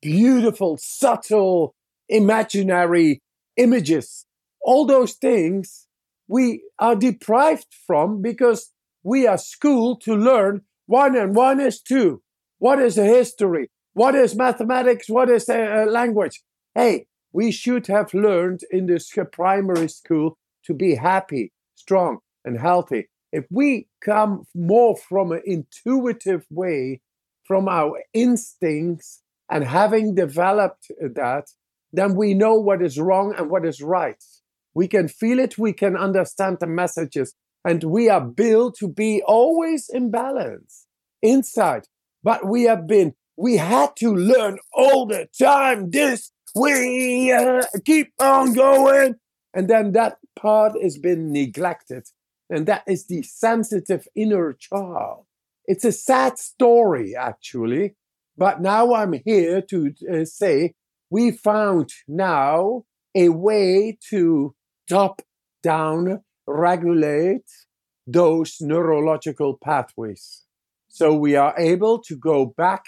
[0.01, 1.75] beautiful, subtle,
[2.09, 3.21] imaginary
[3.57, 4.25] images.
[4.61, 5.87] All those things
[6.27, 8.71] we are deprived from because
[9.03, 12.21] we are schooled to learn one and one is two.
[12.59, 13.69] What is a history?
[13.93, 15.09] What is mathematics?
[15.09, 16.41] What is a, language?
[16.73, 23.09] Hey, we should have learned in the primary school to be happy, strong, and healthy.
[23.33, 27.01] If we come more from an intuitive way,
[27.45, 29.21] from our instincts,
[29.51, 31.49] and having developed that,
[31.91, 34.23] then we know what is wrong and what is right.
[34.73, 39.21] We can feel it, we can understand the messages, and we are built to be
[39.23, 40.87] always in balance
[41.21, 41.83] inside.
[42.23, 48.13] But we have been, we had to learn all the time this we uh, keep
[48.19, 49.15] on going.
[49.53, 52.07] And then that part has been neglected.
[52.49, 55.25] And that is the sensitive inner child.
[55.65, 57.95] It's a sad story, actually.
[58.37, 60.73] But now I'm here to uh, say
[61.09, 62.83] we found now
[63.15, 64.53] a way to
[64.89, 65.21] top
[65.63, 67.49] down regulate
[68.05, 70.43] those neurological pathways.
[70.87, 72.85] So we are able to go back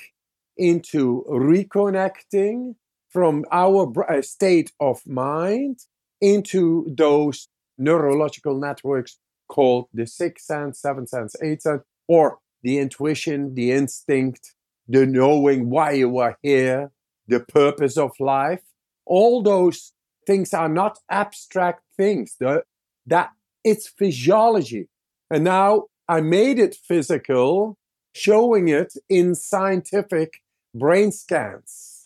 [0.58, 2.76] into reconnecting
[3.18, 5.80] from our uh, state of mind
[6.22, 7.48] into those
[7.80, 9.18] neurological networks
[9.50, 14.54] called the sixth sense, seventh sense, eighth sense, or the intuition, the instinct,
[14.88, 16.92] the knowing why you are here,
[17.28, 18.62] the purpose of life.
[19.08, 19.94] All those
[20.28, 22.36] things are not abstract things.
[22.40, 22.66] The,
[23.08, 23.32] that
[23.64, 24.90] it's physiology.
[25.32, 27.80] And now I made it physical,
[28.14, 30.44] showing it in scientific
[30.76, 31.97] brain scans,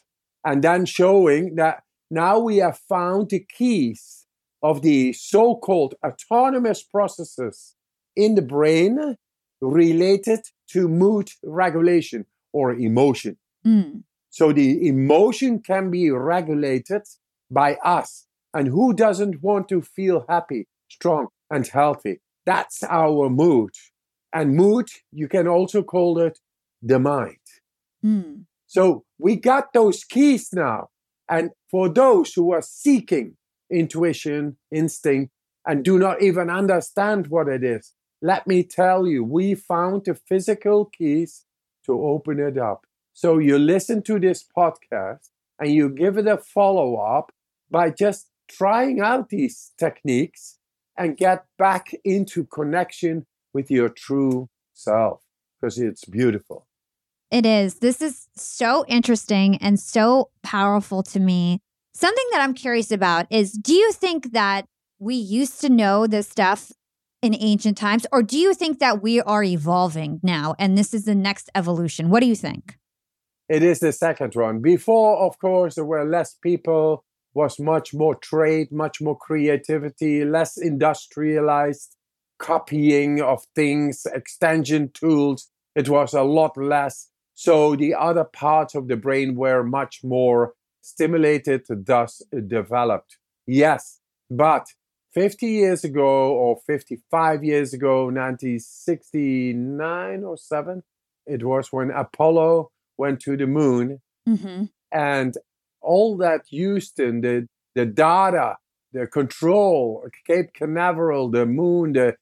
[0.46, 4.26] and then showing that now we have found the keys
[4.62, 7.76] of the so called autonomous processes
[8.16, 9.16] in the brain
[9.62, 13.38] related to mood regulation or emotion.
[13.66, 14.04] Mm.
[14.30, 17.04] So the emotion can be regulated
[17.50, 18.28] by us.
[18.54, 22.20] And who doesn't want to feel happy, strong, and healthy?
[22.46, 23.72] That's our mood.
[24.34, 26.40] And mood, you can also call it
[26.82, 27.38] the mind.
[28.04, 28.46] Mm.
[28.72, 30.92] So we got those keys now.
[31.28, 33.36] And for those who are seeking
[33.70, 35.34] intuition, instinct,
[35.68, 40.16] and do not even understand what it is, let me tell you, we found the
[40.16, 41.44] physical keys
[41.86, 42.86] to open it up.
[43.12, 45.28] So you listen to this podcast
[45.60, 47.34] and you give it a follow up
[47.70, 50.60] by just trying out these techniques
[50.98, 55.20] and get back into connection with your true self
[55.60, 56.68] because it's beautiful.
[57.32, 57.76] It is.
[57.76, 61.60] This is so interesting and so powerful to me.
[61.94, 64.66] Something that I'm curious about is do you think that
[65.00, 66.72] we used to know this stuff
[67.22, 71.06] in ancient times, or do you think that we are evolving now and this is
[71.06, 72.10] the next evolution?
[72.10, 72.78] What do you think?
[73.48, 74.62] It is the second one.
[74.62, 80.58] Before, of course, there were less people, was much more trade, much more creativity, less
[80.58, 81.96] industrialized
[82.40, 85.50] copying of things, extension tools.
[85.76, 87.11] It was a lot less.
[87.34, 93.18] So the other parts of the brain were much more stimulated, thus developed.
[93.48, 94.68] Yes, but
[95.14, 100.84] 50 years ago or 55 years ago, 1969 or 7,
[101.26, 104.02] it was when Apollo went to the moon.
[104.28, 104.66] Mm-hmm.
[104.92, 105.36] And
[105.82, 108.58] all that Houston, the, the data,
[108.94, 112.16] the control, Cape Canaveral, the moon, the,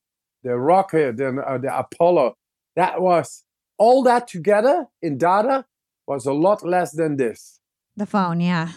[0.44, 2.36] the rocket, and uh, the Apollo,
[2.76, 3.44] that was
[3.80, 5.66] all that together in data
[6.06, 7.60] was a lot less than this.
[7.96, 8.70] The phone, yeah.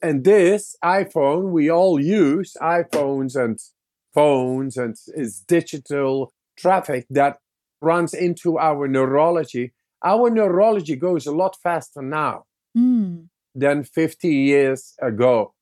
[0.00, 3.58] And this iPhone, we all use iPhones and
[4.14, 7.38] phones, and it's digital traffic that
[7.80, 9.72] runs into our neurology.
[10.04, 12.44] Our neurology goes a lot faster now.
[12.76, 15.54] Mm than 50 years ago.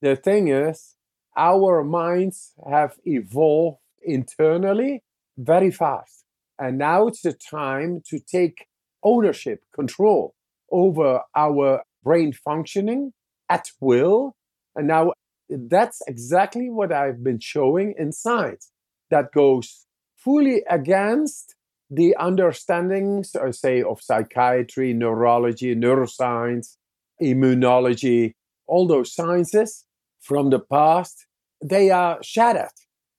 [0.00, 0.94] The thing is,
[1.36, 5.02] our minds have evolved internally
[5.36, 6.24] very fast.
[6.58, 8.66] And now it's the time to take
[9.02, 10.34] ownership, control
[10.70, 13.12] over our brain functioning
[13.48, 14.34] at will.
[14.74, 15.12] And now
[15.48, 18.70] that's exactly what I've been showing in science
[19.10, 21.54] that goes fully against
[21.90, 26.76] the understandings, I say, of psychiatry, neurology, neuroscience,
[27.22, 28.32] immunology,
[28.66, 29.86] all those sciences
[30.20, 31.26] from the past,
[31.64, 32.68] they are shattered.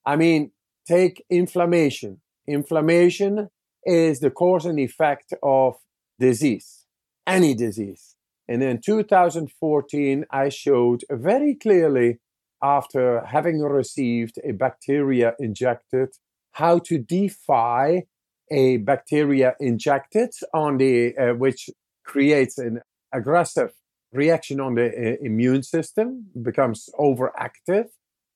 [0.06, 0.52] I mean,
[0.88, 2.21] take inflammation.
[2.49, 3.49] Inflammation
[3.85, 5.75] is the cause and effect of
[6.19, 6.85] disease,
[7.27, 8.15] any disease.
[8.47, 12.17] And in 2014, I showed very clearly,
[12.62, 16.09] after having received a bacteria injected,
[16.53, 18.05] how to defy
[18.51, 21.69] a bacteria injected on the uh, which
[22.03, 22.81] creates an
[23.13, 23.73] aggressive
[24.12, 27.86] reaction on the uh, immune system becomes overactive.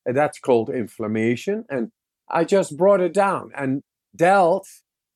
[0.06, 1.66] That's called inflammation.
[1.68, 1.92] And
[2.30, 3.82] I just brought it down and
[4.16, 4.68] dealt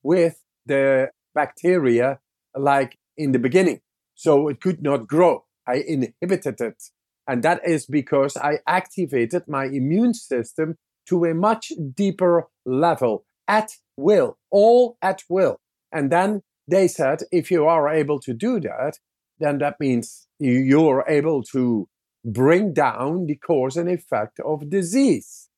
[0.03, 2.19] with the bacteria
[2.55, 3.81] like in the beginning.
[4.15, 5.45] So it could not grow.
[5.67, 6.83] I inhibited it.
[7.27, 10.77] And that is because I activated my immune system
[11.07, 15.59] to a much deeper level at will, all at will.
[15.91, 18.99] And then they said, if you are able to do that,
[19.39, 21.87] then that means you're able to
[22.25, 25.49] bring down the cause and effect of disease.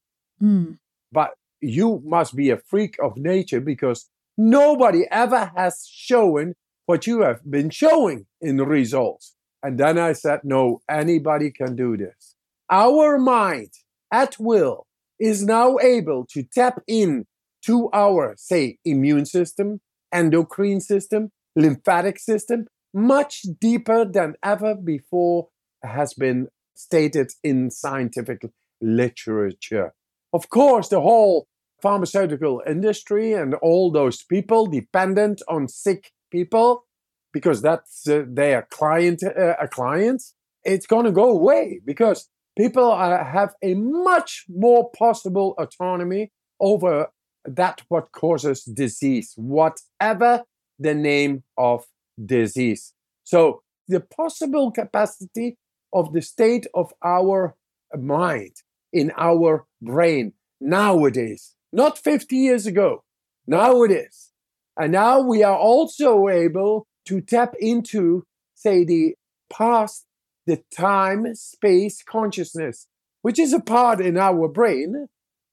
[0.42, 0.78] Mm.
[1.12, 1.32] But
[1.62, 6.56] you must be a freak of nature because nobody ever has shown
[6.86, 9.36] what you have been showing in results.
[9.62, 12.36] And then I said, no, anybody can do this.
[12.70, 13.72] Our mind
[14.12, 14.88] at will
[15.20, 17.26] is now able to tap in
[17.66, 19.82] to our, say, immune system,
[20.14, 25.50] endocrine system, lymphatic system, much deeper than ever before
[25.84, 28.42] has been stated in scientific
[28.82, 29.94] literature.
[30.34, 31.48] Of course, the whole
[31.82, 36.86] pharmaceutical industry and all those people dependent on sick people
[37.32, 43.24] because that's uh, their client uh, clients it's going to go away because people are,
[43.24, 47.08] have a much more possible autonomy over
[47.46, 50.44] that what causes disease whatever
[50.78, 51.86] the name of
[52.24, 52.94] disease.
[53.24, 55.58] So the possible capacity
[55.94, 57.56] of the state of our
[57.98, 58.56] mind
[58.92, 61.56] in our brain nowadays.
[61.72, 63.04] Not 50 years ago.
[63.48, 64.32] Now it is.
[64.78, 68.24] And now we are also able to tap into
[68.56, 69.16] say the
[69.50, 70.06] past
[70.46, 72.88] the time space consciousness
[73.22, 75.08] which is a part in our brain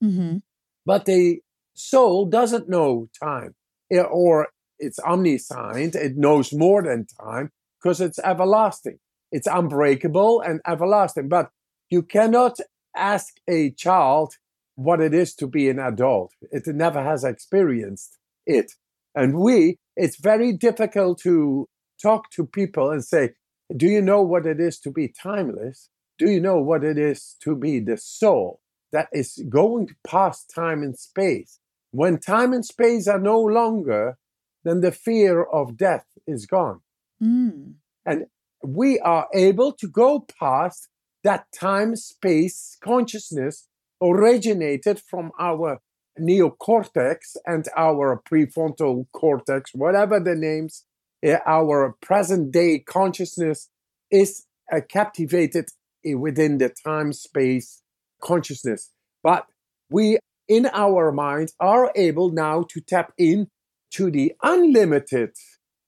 [0.05, 0.39] Mm-hmm.
[0.85, 1.41] but the
[1.73, 3.55] soul doesn't know time
[3.91, 8.99] eh, or it's omniscient it knows more than time because it's everlasting.
[9.33, 11.51] It's unbreakable and everlasting but
[11.89, 12.59] you cannot
[12.97, 14.35] ask a child
[14.75, 18.73] what it is to be an adult it never has experienced it
[19.15, 21.67] and we it's very difficult to
[22.03, 23.31] talk to people and say
[23.77, 25.89] do you know what it is to be timeless
[26.19, 28.61] do you know what it is to be the soul
[28.93, 31.61] that is going past time and space
[31.97, 34.19] when time and space are no longer,
[34.65, 36.81] then the fear of death is gone.
[37.23, 37.75] Mm.
[38.05, 38.27] And
[38.63, 40.89] we are able to go past
[41.27, 43.67] that time space consciousness
[44.01, 45.81] originated from our
[46.21, 50.85] neocortex and our prefrontal cortex, whatever the names,
[51.25, 53.69] eh, our present day consciousness
[54.09, 55.67] is uh, captivated
[56.05, 57.83] eh, within the time space
[58.23, 58.93] consciousness.
[59.25, 59.47] But
[59.91, 63.49] we in our mind are able now to tap in
[63.95, 65.31] to the unlimited,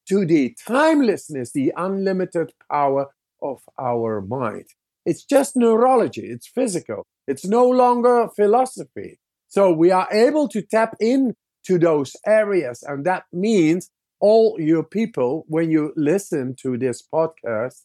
[0.08, 3.06] to the timelessness, the unlimited power
[3.40, 4.66] of our mind.
[5.08, 9.18] It's just neurology, it's physical, it's no longer philosophy.
[9.46, 11.34] So we are able to tap in
[11.64, 12.82] to those areas.
[12.86, 13.90] And that means
[14.20, 17.84] all your people, when you listen to this podcast,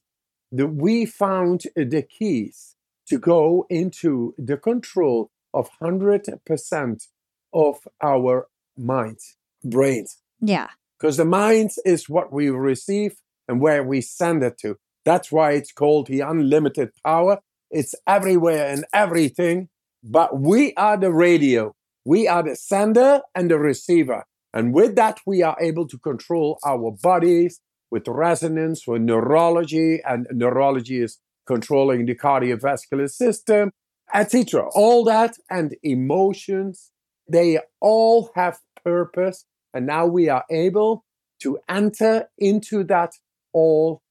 [0.51, 2.76] that we found the keys
[3.07, 7.07] to go into the control of 100%
[7.53, 8.47] of our
[8.78, 10.17] minds, brains.
[10.41, 10.67] Yeah.
[10.99, 13.15] Because the mind is what we receive
[13.47, 14.76] and where we send it to.
[15.05, 17.39] That's why it's called the unlimited power.
[17.71, 19.69] It's everywhere and everything,
[20.03, 21.75] but we are the radio.
[22.05, 24.25] We are the sender and the receiver.
[24.53, 30.27] And with that, we are able to control our bodies with resonance, with neurology, and
[30.31, 33.71] neurology is controlling the cardiovascular system
[34.13, 34.69] etc.
[34.73, 36.91] All that and emotions,
[37.27, 39.45] they all have purpose.
[39.73, 41.03] And now we are able
[41.41, 43.13] to enter into that
[43.53, 44.01] all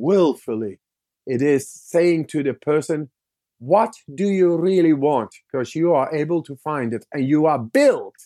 [0.00, 0.80] willfully.
[1.26, 3.10] It is saying to the person,
[3.58, 5.34] What do you really want?
[5.46, 8.16] Because you are able to find it and you are built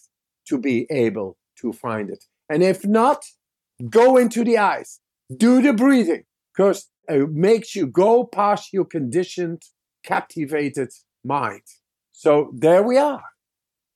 [0.48, 2.24] to be able to find it.
[2.48, 3.24] And if not,
[3.88, 5.00] go into the eyes,
[5.36, 9.62] do the breathing, because it makes you go past your conditioned,
[10.04, 10.90] captivated
[11.24, 11.62] mind.
[12.12, 13.24] So there we are.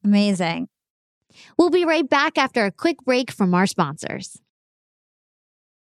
[0.04, 0.68] Amazing.
[1.56, 4.40] We'll be right back after a quick break from our sponsors.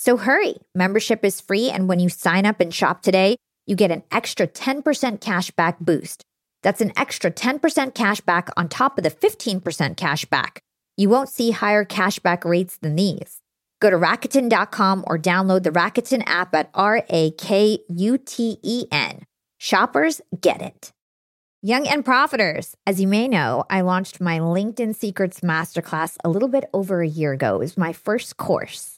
[0.00, 0.54] So hurry.
[0.76, 1.70] Membership is free.
[1.70, 3.36] And when you sign up and shop today,
[3.66, 4.84] you get an extra 10%
[5.18, 6.22] cashback boost.
[6.62, 10.60] That's an extra 10% cash back on top of the 15% cash back.
[10.96, 13.40] You won't see higher cashback rates than these.
[13.80, 18.86] Go to Rakuten.com or download the Rakuten app at R A K U T E
[18.92, 19.24] N.
[19.58, 20.92] Shoppers get it.
[21.60, 26.48] Young and Profiters, as you may know, I launched my LinkedIn Secrets Masterclass a little
[26.48, 27.56] bit over a year ago.
[27.56, 28.97] It was my first course.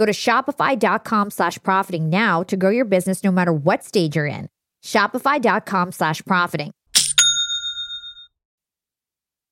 [0.00, 4.24] Go to shopify.com slash profiting now to grow your business no matter what stage you're
[4.24, 4.48] in.
[4.82, 6.72] Shopify.com slash profiting.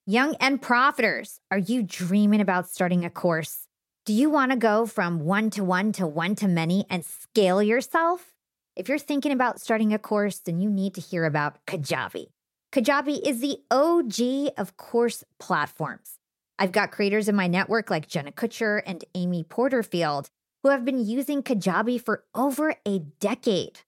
[0.07, 3.67] Young and profiters, are you dreaming about starting a course?
[4.07, 7.63] Do you want to go from one to one to one to many and scale
[7.63, 8.33] yourself?
[8.75, 12.29] If you're thinking about starting a course, then you need to hear about Kajabi.
[12.73, 16.15] Kajabi is the OG of course platforms.
[16.59, 20.31] I've got creators in my network like Jenna Kutcher and Amy Porterfield
[20.63, 23.81] who have been using Kajabi for over a decade.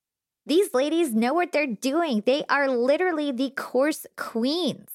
[0.46, 2.22] These ladies know what they're doing.
[2.24, 4.88] They are literally the course queens.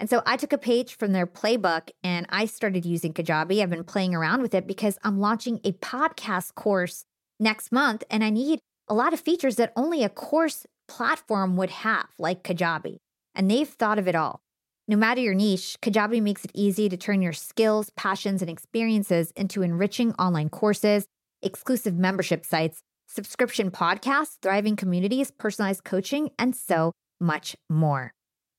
[0.00, 3.62] And so I took a page from their playbook and I started using Kajabi.
[3.62, 7.04] I've been playing around with it because I'm launching a podcast course
[7.38, 11.70] next month and I need a lot of features that only a course platform would
[11.70, 12.98] have, like Kajabi.
[13.34, 14.40] And they've thought of it all.
[14.86, 19.32] No matter your niche, Kajabi makes it easy to turn your skills, passions, and experiences
[19.34, 21.06] into enriching online courses,
[21.44, 28.12] exclusive membership sites, subscription podcasts, thriving communities, personalized coaching, and so much more.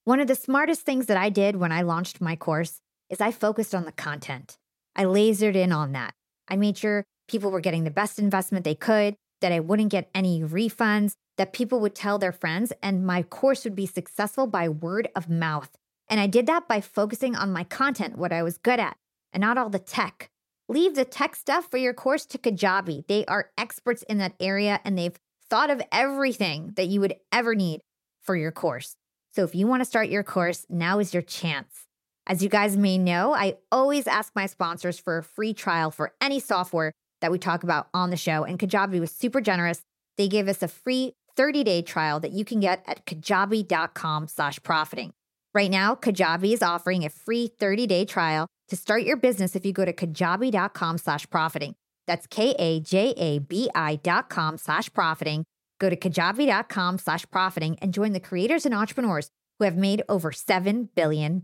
[0.03, 2.79] One of the smartest things that I did when I launched my course
[3.09, 4.57] is I focused on the content.
[4.95, 6.13] I lasered in on that.
[6.47, 10.09] I made sure people were getting the best investment they could, that I wouldn't get
[10.13, 14.69] any refunds, that people would tell their friends, and my course would be successful by
[14.69, 15.69] word of mouth.
[16.07, 18.95] And I did that by focusing on my content, what I was good at,
[19.33, 20.29] and not all the tech.
[20.67, 23.05] Leave the tech stuff for your course to Kajabi.
[23.07, 25.15] They are experts in that area and they've
[25.49, 27.81] thought of everything that you would ever need
[28.23, 28.95] for your course.
[29.33, 31.85] So if you want to start your course, now is your chance.
[32.25, 36.13] As you guys may know, I always ask my sponsors for a free trial for
[36.19, 36.91] any software
[37.21, 38.43] that we talk about on the show.
[38.43, 39.83] And Kajabi was super generous.
[40.17, 45.13] They gave us a free 30-day trial that you can get at kajabi.com slash profiting.
[45.53, 49.73] Right now, Kajabi is offering a free 30-day trial to start your business if you
[49.73, 51.75] go to kajabi.com slash profiting.
[52.07, 55.45] That's K-A-J-A-B-I dot com slash profiting
[55.79, 60.31] Go to kajabi.com slash profiting and join the creators and entrepreneurs who have made over
[60.31, 61.43] $7 billion.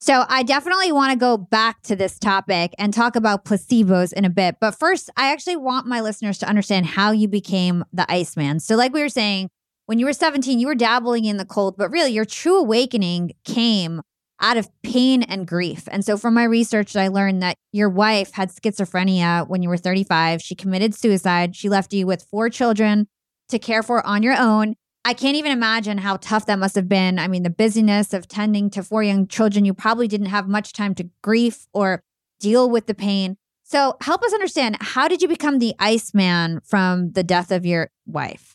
[0.00, 4.26] So, I definitely want to go back to this topic and talk about placebos in
[4.26, 4.56] a bit.
[4.60, 8.60] But first, I actually want my listeners to understand how you became the Iceman.
[8.60, 9.48] So, like we were saying,
[9.86, 13.32] when you were 17, you were dabbling in the cold, but really your true awakening
[13.44, 14.00] came
[14.40, 15.88] out of pain and grief.
[15.90, 19.76] And so, from my research, I learned that your wife had schizophrenia when you were
[19.76, 20.42] 35.
[20.42, 21.54] She committed suicide.
[21.54, 23.06] She left you with four children
[23.48, 24.74] to care for on your own.
[25.04, 27.18] I can't even imagine how tough that must have been.
[27.18, 30.72] I mean, the busyness of tending to four young children, you probably didn't have much
[30.72, 32.02] time to grief or
[32.40, 33.36] deal with the pain.
[33.62, 37.90] So, help us understand how did you become the Iceman from the death of your
[38.06, 38.53] wife?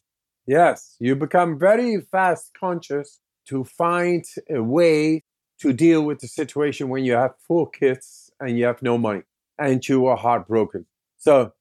[0.49, 3.19] Yes, you become very fast conscious
[3.49, 5.23] to find a way
[5.59, 9.21] to deal with the situation when you have four kids and you have no money
[9.59, 10.87] and you are heartbroken.
[11.19, 11.51] So,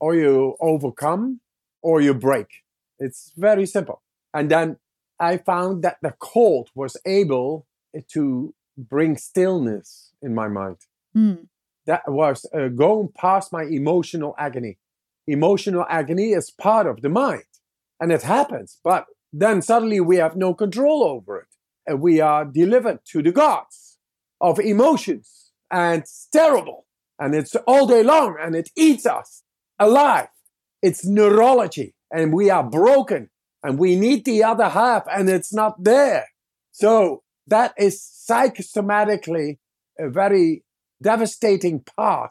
[0.00, 1.40] or you overcome
[1.82, 2.64] or you break.
[2.98, 4.00] It's very simple.
[4.32, 4.78] And then
[5.20, 7.66] I found that the cold was able
[8.14, 10.78] to bring stillness in my mind.
[11.14, 11.48] Mm.
[11.84, 14.78] That was uh, going past my emotional agony.
[15.26, 17.42] Emotional agony is part of the mind
[18.00, 21.46] and it happens, but then suddenly we have no control over it.
[21.86, 23.98] And we are delivered to the gods
[24.40, 26.86] of emotions and it's terrible.
[27.18, 29.42] And it's all day long and it eats us
[29.78, 30.28] alive.
[30.82, 33.30] It's neurology and we are broken
[33.62, 36.26] and we need the other half and it's not there.
[36.70, 39.58] So that is psychosomatically
[39.98, 40.64] a very
[41.02, 42.30] devastating part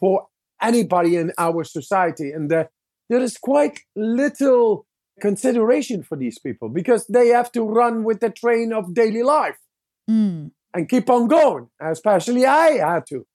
[0.00, 0.26] for
[0.60, 2.30] anybody in our society.
[2.30, 2.68] And there
[3.08, 4.86] is quite little
[5.20, 9.58] consideration for these people because they have to run with the train of daily life
[10.08, 10.50] mm.
[10.74, 13.26] and keep on going, especially I had to.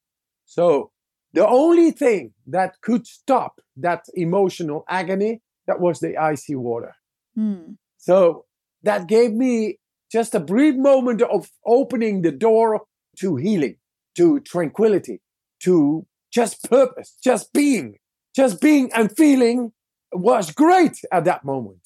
[0.46, 0.92] So
[1.34, 6.96] the only thing that could stop that emotional agony that was the icy water.
[7.38, 7.78] Mm.
[7.98, 8.46] So
[8.84, 9.78] that gave me
[10.12, 12.82] just a brief moment of opening the door
[13.20, 13.78] to healing,
[14.18, 15.22] to tranquility,
[15.62, 17.98] to just purpose, just being,
[18.36, 19.72] just being and feeling
[20.12, 21.80] was great at that moment.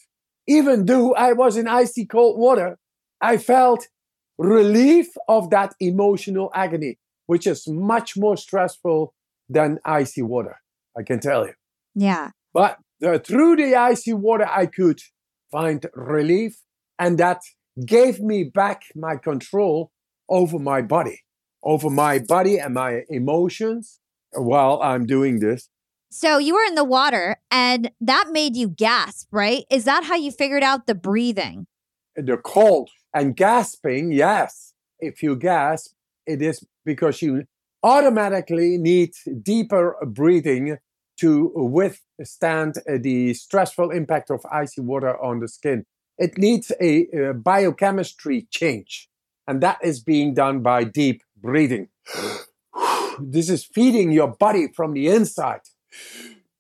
[0.48, 2.78] Even though I was in icy cold water,
[3.22, 3.88] I felt
[4.38, 9.14] relief of that emotional agony, which is much more stressful
[9.50, 10.58] than icy water.
[10.98, 11.54] I can tell you.
[11.94, 12.32] Yeah.
[12.54, 15.00] But the, through the icy water, I could
[15.52, 16.58] find relief,
[17.00, 17.42] and that
[17.86, 19.92] gave me back my control
[20.30, 21.22] over my body,
[21.64, 24.00] over my body and my emotions
[24.32, 25.70] while I'm doing this.
[26.16, 29.66] So you were in the water and that made you gasp, right?
[29.70, 31.68] Is that how you figured out the breathing?
[32.16, 34.72] The cold and gasping, yes.
[34.98, 35.92] If you gasp,
[36.26, 37.44] it is because you
[37.84, 39.12] automatically need
[39.42, 40.78] deeper breathing
[41.20, 45.84] to withstand the stressful impact of icy water on the skin.
[46.18, 49.10] It needs a, a biochemistry change,
[49.50, 51.90] and that is being done by deep breathing.
[53.20, 55.60] this is feeding your body from the inside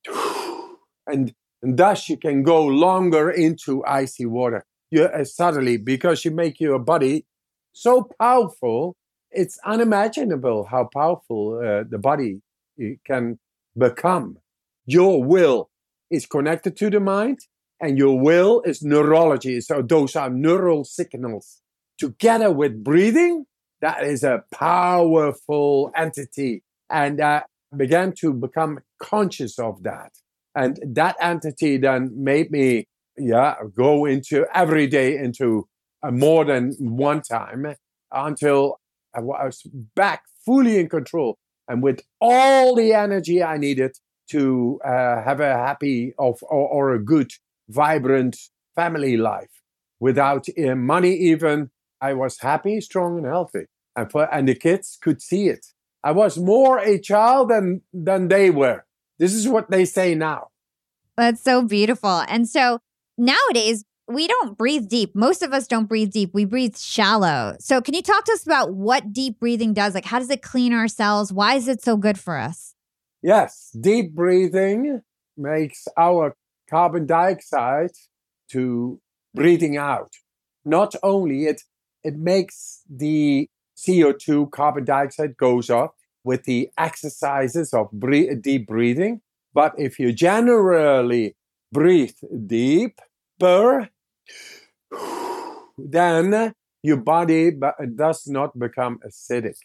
[1.07, 4.63] and, thus you can go longer into icy water.
[4.91, 7.25] You uh, suddenly because you make your body
[7.73, 8.95] so powerful,
[9.31, 12.41] it's unimaginable how powerful uh, the body
[13.05, 13.39] can
[13.77, 14.37] become.
[14.85, 15.69] Your will
[16.11, 17.39] is connected to the mind,
[17.81, 19.59] and your will is neurology.
[19.61, 21.61] So those are neural signals.
[21.97, 23.45] Together with breathing,
[23.81, 26.63] that is a powerful entity.
[26.89, 27.43] And uh,
[27.75, 30.11] began to become conscious of that.
[30.55, 32.87] And that entity then made me,
[33.17, 35.67] yeah, go into every day into
[36.03, 37.75] uh, more than one time
[38.11, 38.79] until
[39.13, 39.61] I was
[39.95, 41.37] back fully in control
[41.67, 43.97] and with all the energy I needed
[44.29, 47.31] to uh, have a happy of, or, or, a good,
[47.69, 48.37] vibrant
[48.75, 49.61] family life.
[49.99, 51.69] Without uh, money, even
[52.01, 55.67] I was happy, strong, and healthy, and for, and the kids could see it.
[56.05, 58.85] I was more a child than than they were.
[59.17, 60.49] This is what they say now.
[61.17, 62.23] That's so beautiful.
[62.27, 62.79] And so
[63.17, 65.15] nowadays we don't breathe deep.
[65.15, 66.29] Most of us don't breathe deep.
[66.31, 67.55] We breathe shallow.
[67.59, 69.95] So can you talk to us about what deep breathing does?
[69.95, 71.33] Like how does it clean our cells?
[71.33, 72.75] Why is it so good for us?
[73.23, 75.01] Yes, deep breathing
[75.35, 76.35] makes our
[76.69, 77.93] carbon dioxide
[78.51, 79.01] to
[79.33, 80.11] breathing out.
[80.63, 81.63] Not only it
[82.03, 87.89] it makes the CO2 carbon dioxide goes up with the exercises of
[88.41, 89.21] deep breathing.
[89.53, 91.35] But if you generally
[91.71, 92.15] breathe
[92.47, 93.89] deeper,
[95.77, 96.53] then
[96.83, 97.51] your body
[97.95, 99.57] does not become acidic.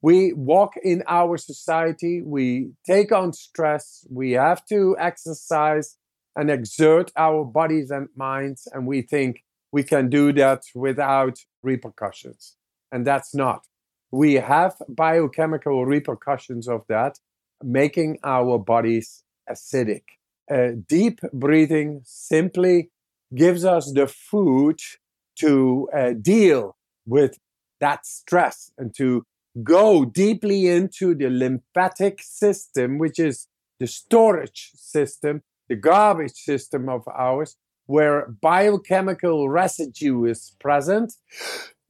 [0.00, 5.96] We walk in our society, we take on stress, we have to exercise
[6.34, 12.56] and exert our bodies and minds, and we think we can do that without repercussions
[12.92, 13.66] and that's not.
[14.12, 17.18] We have biochemical repercussions of that,
[17.62, 20.02] making our bodies acidic.
[20.50, 22.90] Uh, deep breathing simply
[23.34, 24.78] gives us the food
[25.36, 26.76] to uh, deal
[27.06, 27.38] with
[27.80, 29.24] that stress and to
[29.62, 33.48] go deeply into the lymphatic system, which is
[33.80, 41.14] the storage system, the garbage system of ours, where biochemical residue is present.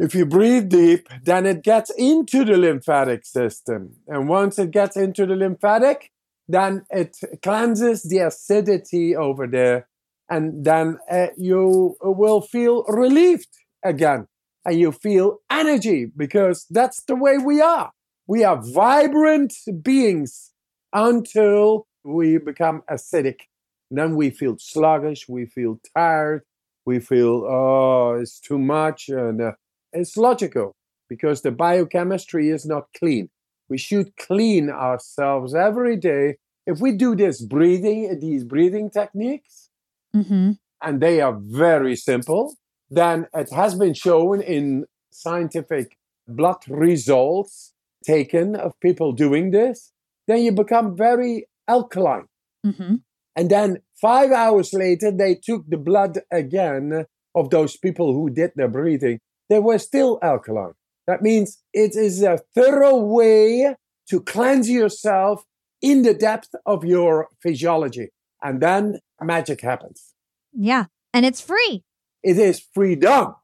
[0.03, 3.95] If you breathe deep, then it gets into the lymphatic system.
[4.09, 6.11] And once it gets into the lymphatic,
[6.49, 9.87] then it cleanses the acidity over there.
[10.29, 13.47] And then uh, you will feel relieved
[13.85, 14.27] again.
[14.65, 17.93] And you feel energy because that's the way we are.
[18.27, 20.51] We are vibrant beings
[20.93, 23.43] until we become acidic.
[23.89, 26.43] And then we feel sluggish, we feel tired,
[26.85, 29.09] we feel, oh, it's too much.
[29.09, 29.53] And uh,
[29.93, 30.75] it's logical
[31.09, 33.29] because the biochemistry is not clean.
[33.69, 36.37] We should clean ourselves every day.
[36.67, 39.71] If we do this breathing, these breathing techniques,
[40.15, 40.53] mm-hmm.
[40.83, 42.55] and they are very simple,
[42.91, 45.97] then it has been shown in scientific
[46.29, 47.73] blood results
[48.05, 49.93] taken of people doing this,
[50.27, 52.27] then you become very alkaline.
[52.67, 52.97] Mm-hmm.
[53.37, 58.53] And then five hours later, they took the blood again of those people who did
[58.57, 59.21] their breathing.
[59.53, 60.73] They were still alkaline.
[61.07, 63.77] That means it is a thorough way
[64.09, 65.45] to cleanse yourself
[65.83, 68.09] in the depth of your physiology.
[68.43, 70.15] And then magic happens.
[70.55, 70.87] Yeah.
[71.13, 71.85] And it's free.
[72.23, 73.35] It is freedom.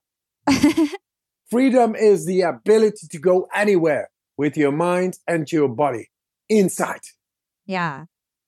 [1.51, 6.09] freedom is the ability to go anywhere with your mind and your body
[6.49, 7.03] inside.
[7.67, 8.07] Yeah.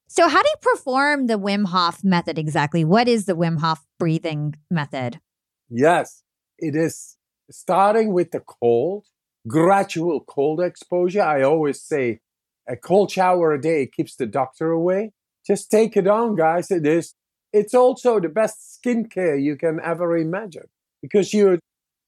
[0.08, 2.86] So, how do you perform the Wim Hof method exactly?
[2.86, 5.20] What is the Wim Hof breathing method?
[5.68, 6.22] Yes,
[6.58, 7.18] it is
[7.51, 9.07] starting with the cold,
[9.46, 11.22] gradual cold exposure.
[11.22, 12.20] I always say
[12.68, 15.12] a cold shower a day keeps the doctor away.
[15.46, 16.70] Just take it on, guys.
[16.70, 17.14] It is.
[17.53, 20.68] It's also the best skincare you can ever imagine
[21.03, 21.59] because you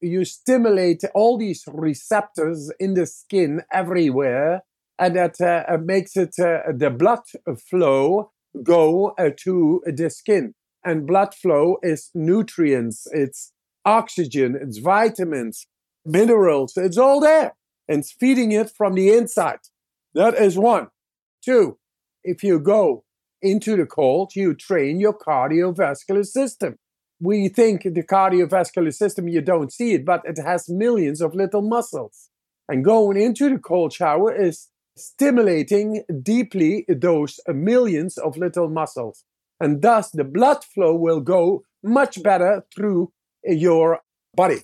[0.01, 4.63] you stimulate all these receptors in the skin everywhere
[4.99, 7.21] and that uh, uh, makes it uh, the blood
[7.69, 8.31] flow
[8.63, 10.55] go uh, to the skin.
[10.85, 13.52] And blood flow is nutrients, it's
[13.85, 15.67] oxygen, it's vitamins,
[16.05, 17.55] minerals, it's all there.
[17.89, 19.59] And it's feeding it from the inside.
[20.15, 20.89] That is one.
[21.45, 21.79] Two,
[22.23, 23.05] if you go
[23.41, 26.77] into the cold, you train your cardiovascular system.
[27.21, 31.63] We think the cardiovascular system, you don't see it, but it has millions of little
[31.63, 32.31] muscles.
[32.69, 39.25] And going into the cold shower is stimulating deeply those millions of little muscles.
[39.61, 43.13] And thus the blood flow will go much better through
[43.45, 44.01] your
[44.35, 44.63] body.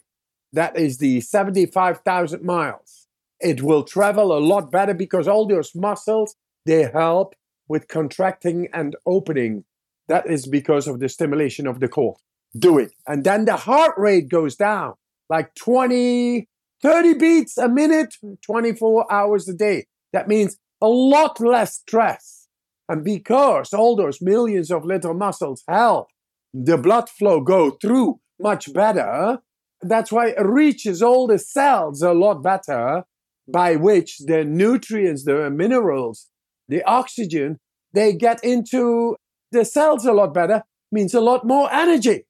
[0.53, 3.07] That is the 75,000 miles.
[3.41, 6.35] It will travel a lot better because all those muscles,
[6.67, 7.35] they help
[7.69, 9.65] with contracting and opening.
[10.09, 12.17] That is because of the stimulation of the core.
[12.59, 12.93] Do it.
[13.07, 14.95] And then the heart rate goes down
[15.29, 16.49] like 20,
[16.83, 19.87] 30 beats a minute, 24 hours a day.
[20.13, 22.49] That means a lot less stress.
[22.89, 26.09] And because all those millions of little muscles help
[26.55, 29.39] the blood flow go through much better,
[29.81, 33.05] that's why it reaches all the cells a lot better,
[33.51, 36.29] by which the nutrients, the minerals,
[36.69, 37.59] the oxygen,
[37.93, 39.17] they get into
[39.53, 42.27] the cells a lot better, means a lot more energy.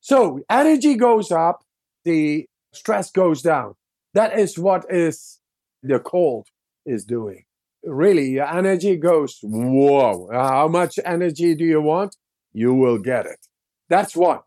[0.00, 1.62] So energy goes up,
[2.04, 3.74] the stress goes down.
[4.14, 5.40] That is what is
[5.82, 6.48] the cold
[6.86, 7.44] is doing.
[7.82, 12.16] Really, your energy goes, whoa, how much energy do you want?
[12.52, 13.46] You will get it.
[13.88, 14.40] That's one.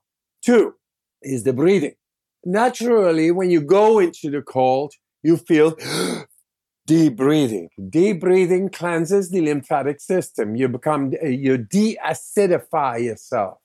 [0.44, 0.76] Two
[1.24, 1.96] is the breathing.
[2.46, 5.78] Naturally, when you go into the cold, you feel
[6.88, 7.70] deep breathing.
[7.90, 10.56] Deep breathing cleanses the lymphatic system.
[10.56, 13.58] You become, you de-acidify yourself.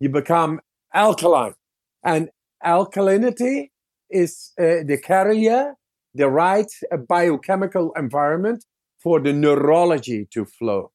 [0.00, 0.60] You become
[0.94, 1.54] alkaline.
[2.02, 2.30] And
[2.64, 3.70] alkalinity
[4.10, 5.74] is uh, the carrier
[6.14, 8.64] the right uh, biochemical environment
[8.98, 10.92] for the neurology to flow.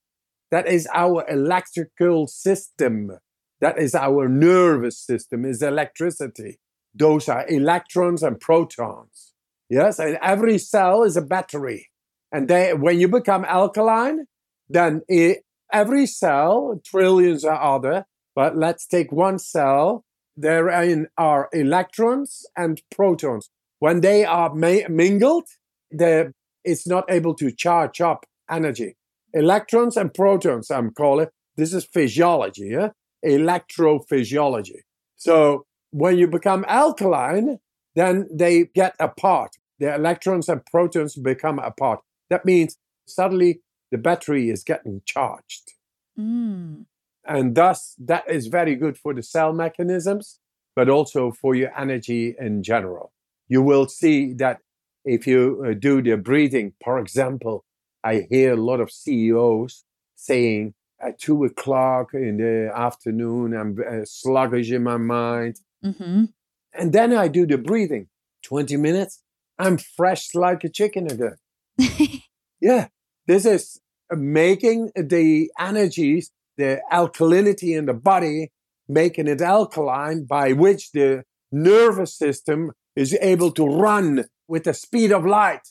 [0.52, 3.12] That is our electrical system.
[3.60, 6.60] That is our nervous system, is electricity.
[6.94, 9.34] Those are electrons and protons.
[9.70, 11.90] Yes, and every cell is a battery.
[12.32, 14.26] And they, when you become alkaline,
[14.70, 18.06] then it, every cell, trillions are other
[18.38, 20.06] but let's take one cell.
[20.38, 23.50] Therein are electrons and protons.
[23.80, 25.48] When they are ma- mingled,
[25.90, 26.34] the,
[26.64, 28.96] it's not able to charge up energy.
[29.34, 32.90] Electrons and protons, I'm calling this is physiology, yeah?
[33.26, 34.82] Electrophysiology.
[35.16, 37.60] So when you become alkaline,
[37.96, 39.56] then they get apart.
[39.80, 42.02] The electrons and protons become apart.
[42.30, 43.62] That means suddenly
[43.92, 45.74] the battery is getting charged.
[46.20, 46.86] Mm.
[47.26, 50.40] And thus, that is very good for the cell mechanisms,
[50.76, 53.12] but also for your energy in general
[53.48, 54.60] you will see that
[55.06, 57.64] if you uh, do the breathing, for example,
[58.04, 64.06] I hear a lot of CEOs saying at two o'clock in the afternoon, I'm uh,
[64.06, 65.60] sluggish in my mind.
[65.84, 66.26] Mm-hmm.
[66.74, 68.08] And then I do the breathing
[68.44, 69.24] 20 minutes,
[69.60, 71.36] I'm fresh like a chicken again.
[72.62, 72.88] yeah,
[73.26, 73.80] this is
[74.12, 78.52] making the energies, the alkalinity in the body,
[78.88, 85.12] making it alkaline, by which the nervous system is able to run with the speed
[85.12, 85.68] of light.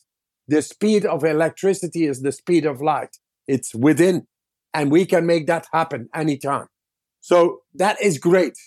[0.48, 3.16] The speed of electricity is the speed of light.
[3.48, 4.26] It's within,
[4.76, 6.66] and we can make that happen anytime.
[7.22, 8.58] So that is great.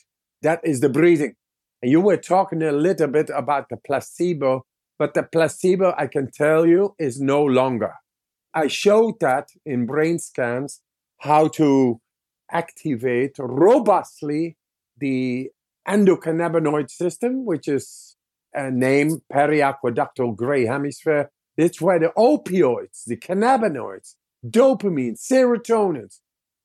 [0.41, 1.35] That is the breathing.
[1.81, 4.65] And you were talking a little bit about the placebo,
[4.97, 7.93] but the placebo, I can tell you, is no longer.
[8.55, 10.81] I showed that in brain scans
[11.19, 12.01] how to
[12.51, 14.57] activate robustly
[14.97, 15.51] the
[15.87, 18.15] endocannabinoid system, which is
[18.57, 21.29] uh, a name periaqueductal gray hemisphere.
[21.55, 24.15] It's where the opioids, the cannabinoids,
[24.45, 26.17] dopamine, serotonin,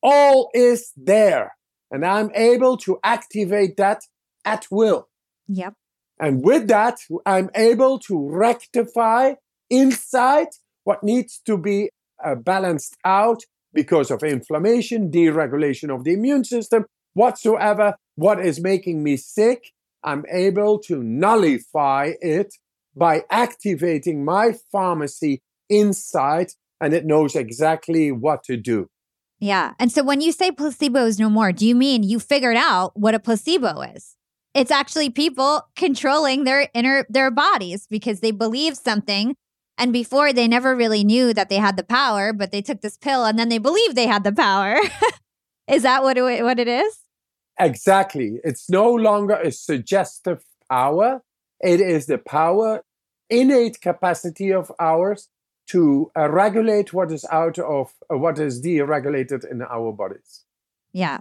[0.03, 1.57] all is there.
[1.91, 4.03] And I'm able to activate that
[4.45, 5.09] at will.
[5.49, 5.75] Yep.
[6.18, 9.35] And with that, I'm able to rectify
[9.70, 10.49] inside
[10.85, 11.91] what needs to be
[12.25, 19.03] uh, balanced out because of inflammation, deregulation of the immune system, whatsoever, what is making
[19.03, 19.72] me sick,
[20.05, 22.55] I'm able to nullify it
[22.95, 28.89] by activating my pharmacy inside and it knows exactly what to do.
[29.41, 29.75] Yeah.
[29.79, 32.99] And so when you say placebo is no more, do you mean you figured out
[32.99, 34.16] what a placebo is?
[34.55, 39.35] It's actually people controlling their inner their bodies because they believe something
[39.77, 42.97] and before they never really knew that they had the power, but they took this
[42.97, 44.77] pill and then they believed they had the power.
[45.68, 47.01] is that what it, what it is?
[47.59, 48.39] Exactly.
[48.45, 51.22] It's no longer a suggestive power.
[51.61, 52.85] It is the power,
[53.29, 55.29] innate capacity of ours
[55.68, 60.44] to uh, regulate what is out of uh, what is deregulated in our bodies.
[60.92, 61.18] Yeah.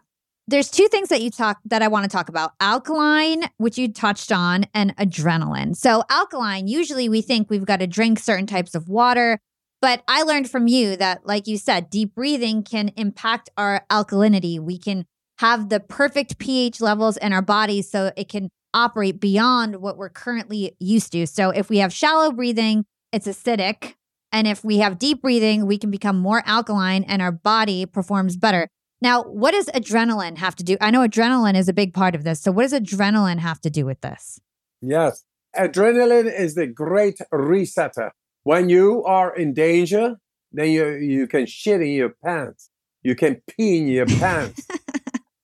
[0.48, 2.52] There's two things that you talk that I want to talk about.
[2.60, 5.74] Alkaline, which you touched on, and adrenaline.
[5.76, 9.40] So alkaline, usually we think we've got to drink certain types of water,
[9.82, 14.60] but I learned from you that like you said, deep breathing can impact our alkalinity.
[14.60, 15.06] We can
[15.40, 20.10] have the perfect pH levels in our bodies so it can operate beyond what we're
[20.10, 21.26] currently used to.
[21.26, 23.96] So if we have shallow breathing, it's acidic.
[24.34, 28.36] And if we have deep breathing, we can become more alkaline and our body performs
[28.36, 28.68] better.
[29.00, 30.76] Now, what does adrenaline have to do?
[30.82, 32.42] I know adrenaline is a big part of this.
[32.42, 34.40] So, what does adrenaline have to do with this?
[34.82, 35.24] Yes.
[35.56, 38.10] Adrenaline is the great resetter.
[38.42, 40.16] When you are in danger,
[40.52, 42.70] then you, you can shit in your pants.
[43.04, 44.68] You can pee in your pants.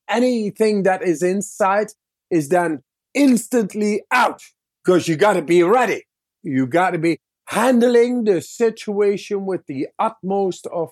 [0.09, 1.87] Anything that is inside
[2.31, 2.81] is then
[3.13, 4.41] instantly out
[4.83, 6.05] because you got to be ready.
[6.41, 7.19] You got to be
[7.49, 10.89] handling the situation with the utmost of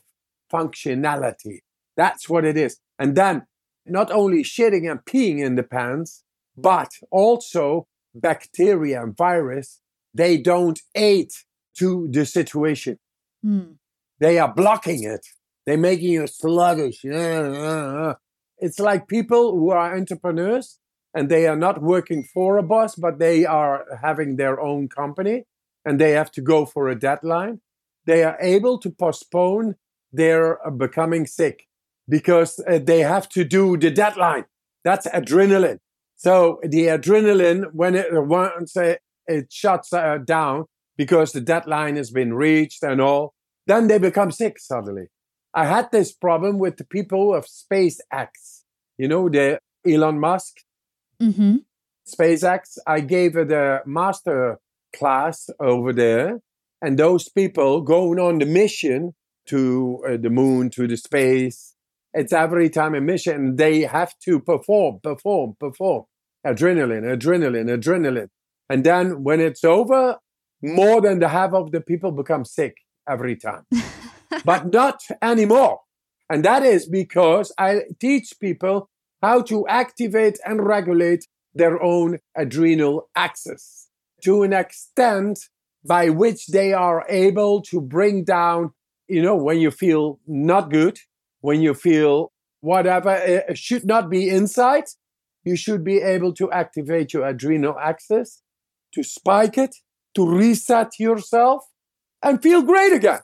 [0.51, 1.59] functionality.
[1.95, 2.79] That's what it is.
[2.97, 3.45] And then
[3.85, 6.23] not only shitting and peeing in the pants,
[6.57, 9.81] but also bacteria and virus,
[10.15, 11.29] they don't aid
[11.77, 12.97] to the situation.
[13.43, 13.73] Hmm.
[14.19, 15.27] They are blocking it.
[15.67, 17.01] They're making you sluggish.
[17.03, 20.79] It's like people who are entrepreneurs
[21.13, 25.45] and they are not working for a boss, but they are having their own company
[25.88, 27.61] and they have to go for a deadline.
[28.05, 29.75] They are able to postpone
[30.11, 31.63] their uh, becoming sick
[32.09, 34.45] because uh, they have to do the deadline.
[34.83, 35.79] That's adrenaline.
[36.17, 40.65] So the adrenaline, when it once it, it shuts uh, down
[40.97, 43.33] because the deadline has been reached and all,
[43.67, 45.07] then they become sick suddenly.
[45.53, 48.29] I had this problem with the people of SpaceX.
[48.97, 50.53] You know, the Elon Musk,
[51.21, 51.57] mm-hmm.
[52.07, 52.77] SpaceX.
[52.85, 54.59] I gave the master
[54.97, 56.39] class over there,
[56.81, 59.13] and those people going on the mission
[59.47, 61.73] to uh, the moon, to the space,
[62.13, 63.55] it's every time a mission.
[63.55, 66.03] They have to perform, perform, perform.
[66.45, 68.29] Adrenaline, adrenaline, adrenaline.
[68.69, 70.17] And then when it's over,
[70.61, 72.75] more than the half of the people become sick
[73.07, 73.63] every time.
[74.45, 75.81] but not anymore.
[76.29, 78.89] And that is because I teach people
[79.21, 83.86] how to activate and regulate their own adrenal axis
[84.24, 85.39] to an extent
[85.86, 88.72] by which they are able to bring down,
[89.07, 90.99] you know, when you feel not good,
[91.41, 94.86] when you feel whatever it should not be inside,
[95.43, 98.41] you should be able to activate your adrenal axis,
[98.93, 99.76] to spike it,
[100.15, 101.63] to reset yourself,
[102.22, 103.22] and feel great again.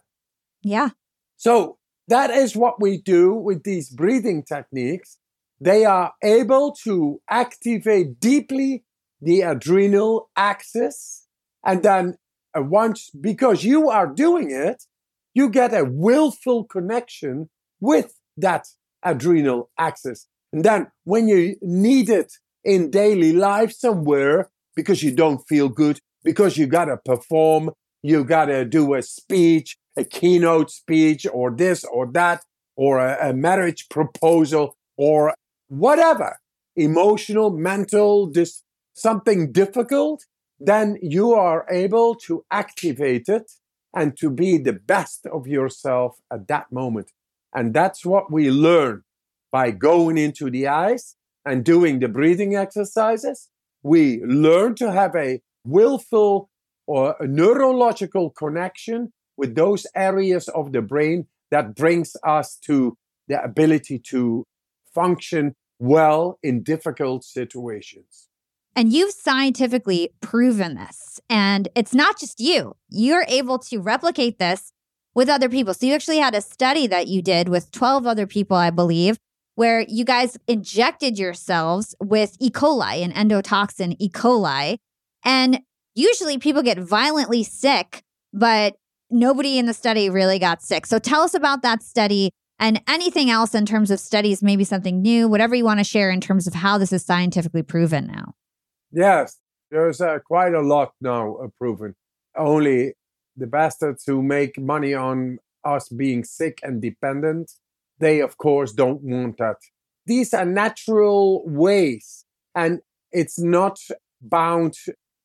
[0.62, 0.90] Yeah.
[1.36, 1.78] So
[2.08, 5.18] that is what we do with these breathing techniques.
[5.60, 8.84] They are able to activate deeply
[9.24, 11.28] the adrenal axis
[11.66, 12.18] and then
[12.58, 14.84] uh, once, because you are doing it,
[15.34, 17.50] you get a willful connection
[17.80, 18.68] with that
[19.04, 20.28] adrenal axis.
[20.52, 26.00] And then when you need it in daily life somewhere because you don't feel good,
[26.24, 27.72] because you got to perform,
[28.02, 32.44] you got to do a speech, a keynote speech, or this or that,
[32.76, 35.34] or a, a marriage proposal, or
[35.68, 36.38] whatever
[36.76, 38.64] emotional, mental, this
[38.94, 40.22] something difficult,
[40.62, 40.66] mm.
[40.66, 43.52] then you are able to activate it
[43.96, 47.12] and to be the best of yourself at that moment.
[47.54, 49.04] And that's what we learn
[49.52, 51.16] by going into the ice
[51.46, 53.50] and doing the breathing exercises.
[53.84, 56.50] We learn to have a willful
[56.88, 63.42] or a neurological connection with those areas of the brain that brings us to the
[63.44, 64.46] ability to
[64.94, 68.30] function well in difficult situations.
[68.76, 71.20] And you've scientifically proven this.
[71.30, 74.72] And it's not just you, you're able to replicate this
[75.14, 75.74] with other people.
[75.74, 79.18] So you actually had a study that you did with 12 other people, I believe,
[79.56, 82.50] where you guys injected yourselves with E.
[82.50, 84.10] coli, an endotoxin E.
[84.10, 84.78] coli.
[85.24, 85.60] And
[85.94, 88.02] usually people get violently sick,
[88.34, 88.76] but
[89.12, 90.88] nobody in the study really got sick.
[90.88, 95.02] So tell us about that study and anything else in terms of studies, maybe something
[95.02, 98.34] new, whatever you want to share in terms of how this is scientifically proven now.
[98.94, 99.40] Yes,
[99.72, 101.96] there's uh, quite a lot now uh, proven.
[102.38, 102.94] Only
[103.36, 107.52] the bastards who make money on us being sick and dependent,
[107.98, 109.58] they of course don't want that.
[110.06, 112.82] These are natural ways, and
[113.12, 113.80] it's not
[114.22, 114.76] bound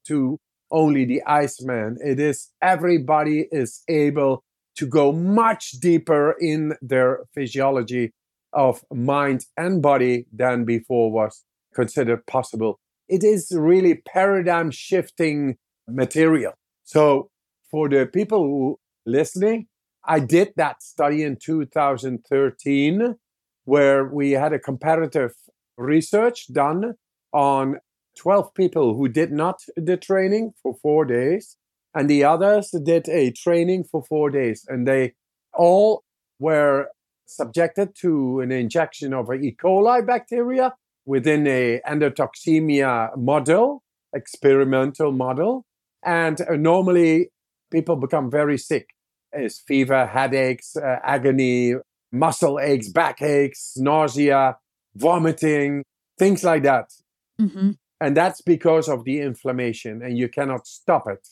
[0.07, 0.41] to
[0.71, 1.99] only the Iceman.
[2.03, 4.45] It is everybody is able
[4.77, 8.13] to go much deeper in their physiology
[8.55, 11.45] of mind and body than before was
[11.75, 15.57] considered possible it is really paradigm shifting
[15.89, 16.53] material.
[16.85, 17.31] So
[17.71, 19.67] for the people who listening,
[20.05, 23.17] I did that study in 2013
[23.65, 25.35] where we had a comparative
[25.77, 26.95] research done
[27.33, 27.81] on
[28.17, 31.57] 12 people who did not the training for 4 days
[31.95, 35.15] and the others did a training for 4 days and they
[35.53, 36.05] all
[36.39, 36.89] were
[37.27, 39.55] subjected to an injection of E.
[39.63, 40.75] coli bacteria
[41.09, 43.83] within a endotoxemia model,
[44.15, 45.65] experimental model.
[46.05, 47.31] And uh, normally
[47.73, 48.91] people become very sick.
[49.33, 51.77] It's fever, headaches, uh, agony,
[52.13, 54.59] muscle aches, back aches, nausea,
[54.97, 55.83] vomiting,
[56.19, 56.93] things like that.
[57.41, 57.71] Mm-hmm.
[58.03, 61.27] And that's because of the inflammation, and you cannot stop it.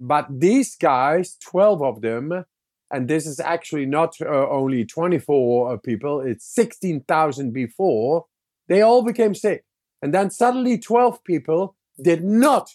[0.00, 2.44] But these guys, 12 of them,
[2.90, 8.24] and this is actually not uh, only 24 uh, people, it's 16,000 before,
[8.68, 9.64] they all became sick.
[10.02, 12.70] And then suddenly 12 people did not,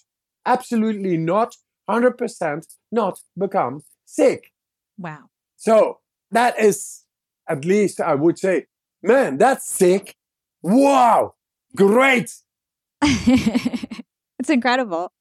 [0.46, 1.56] absolutely not,
[1.90, 4.52] 100% not become sick.
[4.98, 5.30] Wow.
[5.56, 6.00] So
[6.32, 7.04] that is,
[7.48, 8.66] at least I would say,
[9.02, 10.16] man, that's sick.
[10.62, 11.36] Wow.
[11.76, 12.34] Great.
[13.02, 15.12] it's incredible.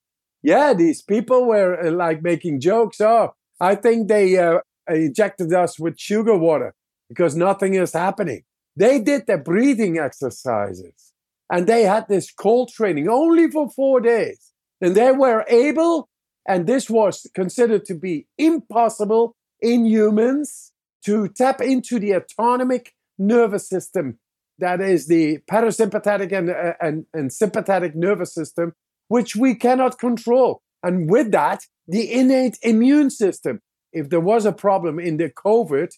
[0.42, 3.00] Yeah, these people were uh, like making jokes.
[3.00, 4.58] Oh, I think they uh,
[4.88, 6.74] injected us with sugar water
[7.08, 8.42] because nothing is happening.
[8.76, 11.12] They did the breathing exercises
[11.50, 14.52] and they had this cold training only for four days.
[14.80, 16.08] And they were able,
[16.48, 20.72] and this was considered to be impossible in humans,
[21.04, 24.18] to tap into the autonomic nervous system
[24.62, 28.72] that is the parasympathetic and, uh, and, and sympathetic nervous system,
[29.08, 30.62] which we cannot control.
[30.82, 33.60] And with that, the innate immune system.
[33.92, 35.90] If there was a problem in the COVID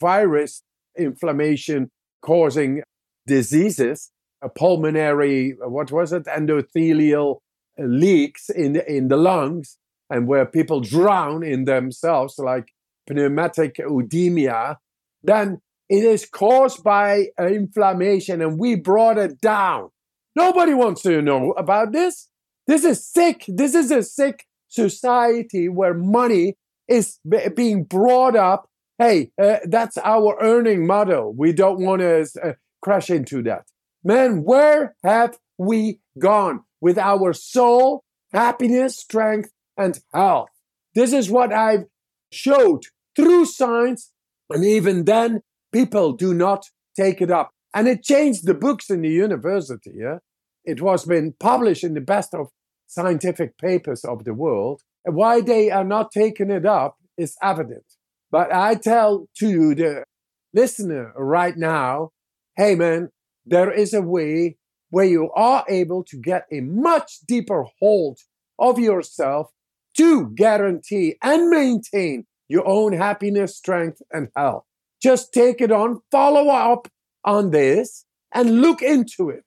[0.00, 0.62] virus
[0.96, 1.90] inflammation
[2.22, 2.82] causing
[3.26, 4.10] diseases,
[4.42, 7.38] a pulmonary, uh, what was it, endothelial
[7.78, 9.78] uh, leaks in the, in the lungs,
[10.10, 12.72] and where people drown in themselves, like
[13.08, 14.78] pneumatic edema,
[15.22, 19.90] then it is caused by inflammation, and we brought it down.
[20.34, 22.28] Nobody wants to know about this.
[22.66, 23.44] This is sick.
[23.48, 26.56] This is a sick society where money
[26.88, 27.18] is
[27.54, 28.68] being brought up
[28.98, 31.32] hey, uh, that's our earning model.
[31.36, 33.64] We don't want to uh, crash into that.
[34.04, 40.48] Man, where have we gone with our soul, happiness, strength, and health?
[40.94, 41.84] This is what I've
[42.30, 42.82] showed
[43.16, 44.10] through science.
[44.50, 46.66] And even then, people do not
[46.96, 47.50] take it up.
[47.74, 49.92] And it changed the books in the university.
[49.94, 50.18] Yeah?
[50.64, 52.48] It was been published in the best of
[52.86, 54.82] scientific papers of the world.
[55.04, 57.84] Why they are not taking it up is evident.
[58.32, 60.04] But I tell to the
[60.54, 62.12] listener right now,
[62.56, 63.10] hey man,
[63.44, 64.56] there is a way
[64.88, 68.18] where you are able to get a much deeper hold
[68.58, 69.50] of yourself
[69.98, 74.64] to guarantee and maintain your own happiness, strength, and health.
[75.02, 76.88] Just take it on, follow up
[77.24, 79.44] on this, and look into it.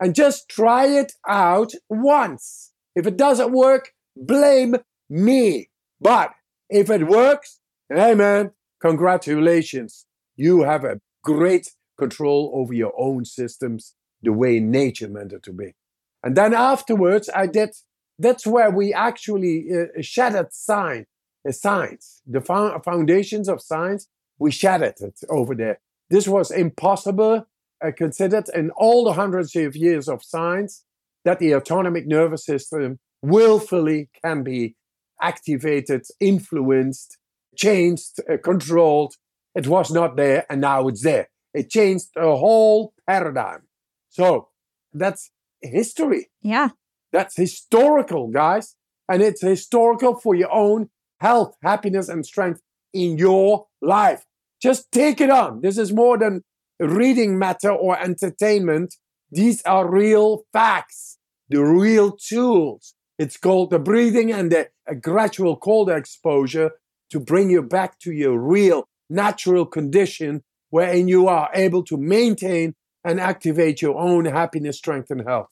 [0.00, 2.72] And just try it out once.
[2.96, 4.76] If it doesn't work, blame
[5.08, 5.68] me.
[6.00, 6.32] But
[6.68, 10.06] if it works, hey man, congratulations.
[10.36, 15.52] You have a great control over your own systems the way nature meant it to
[15.52, 15.74] be.
[16.22, 17.74] And then afterwards, I did,
[18.18, 21.06] that's where we actually uh, shattered science,
[21.46, 24.08] uh, science, the foundations of science,
[24.38, 25.80] we shattered it over there.
[26.10, 27.46] This was impossible,
[27.84, 30.84] uh, considered in all the hundreds of years of science
[31.24, 34.76] that the autonomic nervous system willfully can be
[35.20, 37.18] activated, influenced,
[37.56, 39.14] changed, uh, controlled.
[39.54, 41.28] It was not there, and now it's there.
[41.52, 43.62] It changed a whole paradigm.
[44.08, 44.48] So
[44.92, 45.30] that's
[45.62, 46.30] history.
[46.42, 46.70] Yeah.
[47.12, 48.74] That's historical, guys.
[49.08, 50.90] And it's historical for your own
[51.20, 52.60] health, happiness, and strength
[52.92, 54.24] in your life.
[54.60, 55.60] Just take it on.
[55.60, 56.42] This is more than
[56.80, 58.96] reading matter or entertainment.
[59.30, 62.94] These are real facts, the real tools.
[63.18, 64.68] It's called the breathing and the
[65.00, 66.72] gradual cold exposure
[67.14, 72.74] to bring you back to your real natural condition wherein you are able to maintain
[73.04, 75.46] and activate your own happiness, strength, and health.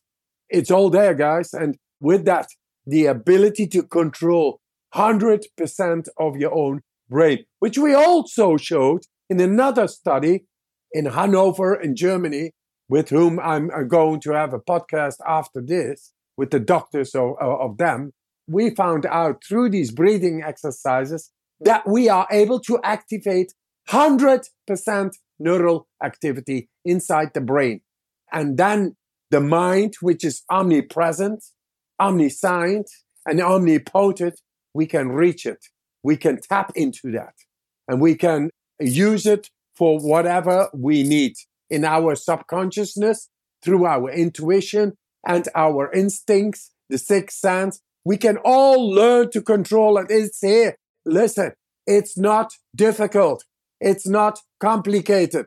[0.51, 1.55] It's all there, guys.
[1.55, 2.49] And with that,
[2.85, 4.59] the ability to control
[4.97, 10.47] 100% of your own brain, which we also showed in another study
[10.91, 12.51] in Hanover in Germany,
[12.89, 17.37] with whom I'm uh, going to have a podcast after this with the doctors of,
[17.41, 18.11] of them.
[18.49, 21.31] We found out through these breathing exercises
[21.65, 23.55] that we are able to activate
[23.89, 27.81] 100% neural activity inside the brain.
[28.33, 28.97] And then
[29.31, 31.45] the mind, which is omnipresent,
[32.01, 32.89] omniscient,
[33.27, 34.41] and omnipotent,
[34.75, 35.67] we can reach it.
[36.03, 37.35] We can tap into that
[37.89, 38.51] and we can
[38.81, 41.35] use it for whatever we need
[41.71, 43.29] in our subconsciousness
[43.65, 44.95] through our intuition
[45.27, 47.81] and our instincts, the sixth sense.
[48.05, 50.07] We can all learn to control it.
[50.11, 50.77] It's here.
[51.05, 51.53] Listen,
[51.87, 53.45] it's not difficult.
[53.81, 55.47] It's not complicated.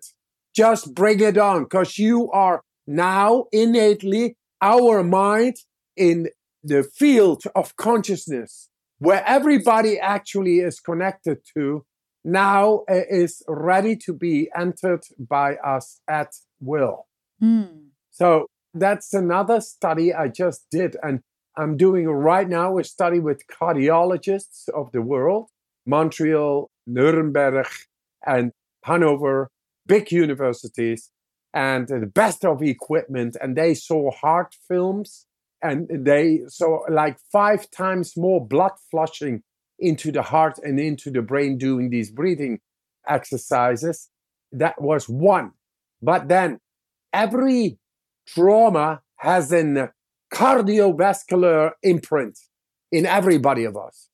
[0.55, 5.55] Just bring it on because you are now innately our mind
[5.95, 6.29] in
[6.63, 11.85] the field of consciousness where everybody actually is connected to
[12.23, 17.05] now is ready to be entered by us at will.
[17.41, 17.89] Mm.
[18.11, 20.97] So that's another study I just did.
[21.03, 21.21] And
[21.57, 25.49] I'm doing right now a study with cardiologists of the world,
[25.85, 27.67] Montreal, Nuremberg,
[28.25, 28.51] and
[28.83, 29.49] Hanover,
[29.87, 31.11] big universities,
[31.53, 33.37] and the best of equipment.
[33.41, 35.25] And they saw heart films
[35.61, 39.41] and they saw like five times more blood flushing
[39.79, 42.59] into the heart and into the brain doing these breathing
[43.07, 44.09] exercises.
[44.51, 45.51] That was one.
[46.01, 46.59] But then
[47.13, 47.79] every
[48.27, 49.91] trauma has a
[50.33, 52.39] cardiovascular imprint
[52.91, 54.09] in everybody of us.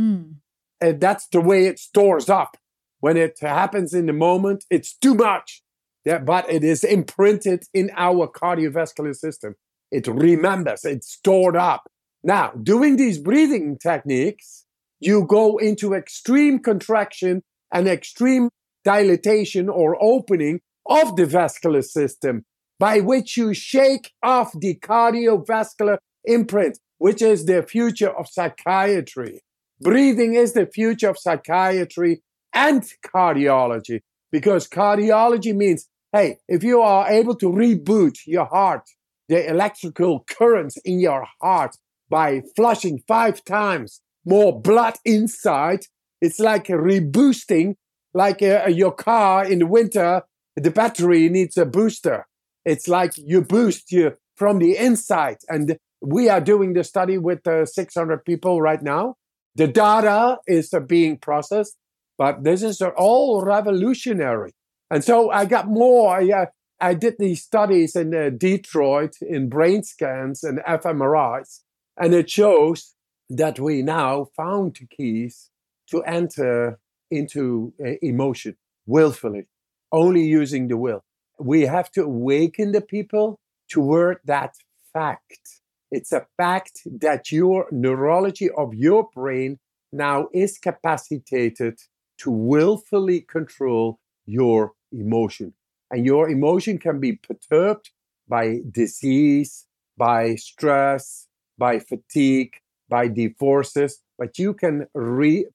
[0.00, 0.36] Mm.
[0.80, 2.56] And that's the way it stores up.
[3.00, 5.62] When it happens in the moment, it's too much.
[6.04, 9.56] Yeah, but it is imprinted in our cardiovascular system.
[9.90, 11.90] It remembers, it's stored up.
[12.22, 14.64] Now, doing these breathing techniques,
[15.00, 17.42] you go into extreme contraction
[17.72, 18.50] and extreme
[18.84, 22.44] dilatation or opening of the vascular system,
[22.78, 29.40] by which you shake off the cardiovascular imprint, which is the future of psychiatry.
[29.80, 32.22] Breathing is the future of psychiatry
[32.52, 34.00] and cardiology
[34.32, 38.88] because cardiology means hey, if you are able to reboot your heart,
[39.28, 41.76] the electrical currents in your heart
[42.08, 45.80] by flushing five times more blood inside,
[46.20, 47.74] it's like reboosting,
[48.14, 50.22] like uh, your car in the winter,
[50.56, 52.26] the battery needs a booster.
[52.66, 55.38] It's like you boost you from the inside.
[55.48, 59.14] And we are doing the study with uh, 600 people right now.
[59.54, 61.78] The data is uh, being processed
[62.18, 64.52] but this is all revolutionary.
[64.90, 66.16] And so I got more.
[66.16, 66.46] I, uh,
[66.80, 71.60] I did these studies in uh, Detroit in brain scans and fMRIs,
[71.96, 72.94] and it shows
[73.28, 75.50] that we now found keys
[75.88, 76.78] to enter
[77.10, 78.56] into uh, emotion
[78.86, 79.46] willfully,
[79.90, 81.02] only using the will.
[81.38, 83.38] We have to awaken the people
[83.70, 84.54] toward that
[84.92, 85.60] fact.
[85.90, 89.58] It's a fact that your neurology of your brain
[89.92, 91.78] now is capacitated
[92.18, 95.54] to willfully control your emotion.
[95.90, 97.90] And your emotion can be perturbed
[98.28, 102.54] by disease, by stress, by fatigue,
[102.88, 105.46] by divorces, but you can re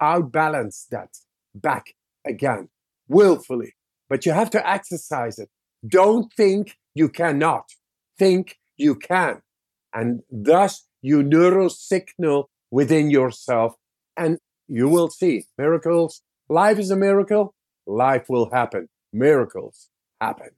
[0.00, 1.18] outbalance that
[1.54, 1.94] back
[2.24, 2.68] again
[3.08, 3.74] willfully.
[4.10, 5.48] But you have to exercise it.
[5.86, 7.64] Don't think you cannot.
[8.18, 9.40] Think you can.
[9.94, 13.76] And thus you neural signal within yourself
[14.16, 14.38] and
[14.68, 16.22] you will see miracles.
[16.48, 17.54] Life is a miracle.
[17.86, 18.88] Life will happen.
[19.12, 19.88] Miracles
[20.20, 20.50] happen.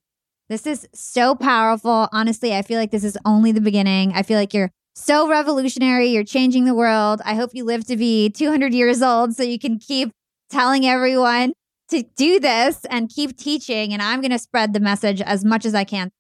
[0.49, 2.09] This is so powerful.
[2.13, 4.13] Honestly, I feel like this is only the beginning.
[4.15, 6.09] I feel like you're so revolutionary.
[6.09, 7.23] You're changing the world.
[7.25, 10.11] I hope you live to be 200 years old so you can keep
[10.51, 11.53] telling everyone
[11.93, 13.93] to do this and keep teaching.
[13.93, 16.11] And I'm going to spread the message as much as I can.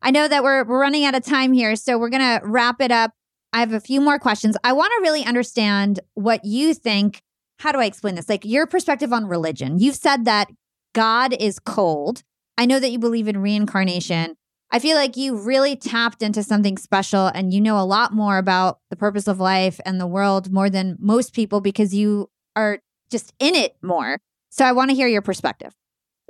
[0.00, 2.80] I know that we're, we're running out of time here, so we're going to wrap
[2.80, 3.12] it up.
[3.52, 4.56] I have a few more questions.
[4.62, 7.22] I want to really understand what you think.
[7.60, 8.28] How do I explain this?
[8.28, 9.78] Like your perspective on religion.
[9.78, 10.48] You've said that
[10.92, 12.22] God is cold.
[12.58, 14.36] I know that you believe in reincarnation.
[14.70, 18.38] I feel like you really tapped into something special and you know a lot more
[18.38, 22.80] about the purpose of life and the world more than most people because you are
[23.08, 24.18] just in it more.
[24.54, 25.74] So I want to hear your perspective.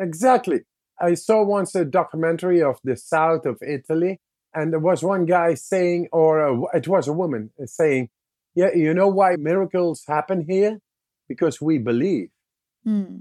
[0.01, 0.61] Exactly.
[0.99, 4.19] I saw once a documentary of the south of Italy,
[4.55, 8.09] and there was one guy saying, or a, it was a woman saying,
[8.55, 10.79] Yeah, you know why miracles happen here?
[11.29, 12.31] Because we believe.
[12.83, 13.19] Hmm.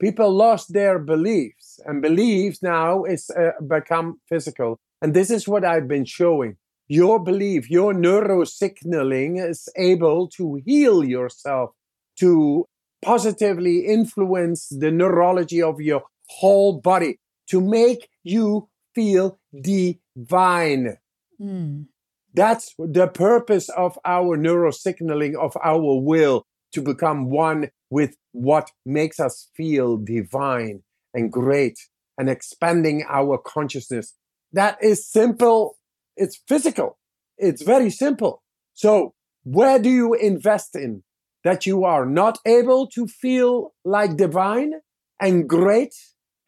[0.00, 4.78] People lost their beliefs, and beliefs now is uh, become physical.
[5.02, 6.56] And this is what I've been showing.
[6.88, 11.72] Your belief, your neurosignaling is able to heal yourself,
[12.20, 12.64] to
[13.06, 20.96] positively influence the neurology of your whole body to make you feel divine.
[21.40, 21.86] Mm.
[22.34, 29.20] That's the purpose of our neurosignaling, of our will to become one with what makes
[29.20, 30.82] us feel divine
[31.14, 31.78] and great
[32.18, 34.14] and expanding our consciousness.
[34.52, 35.78] That is simple.
[36.16, 36.98] It's physical.
[37.38, 38.42] It's very simple.
[38.74, 39.14] So,
[39.44, 41.04] where do you invest in
[41.46, 44.72] that you are not able to feel like divine
[45.20, 45.94] and great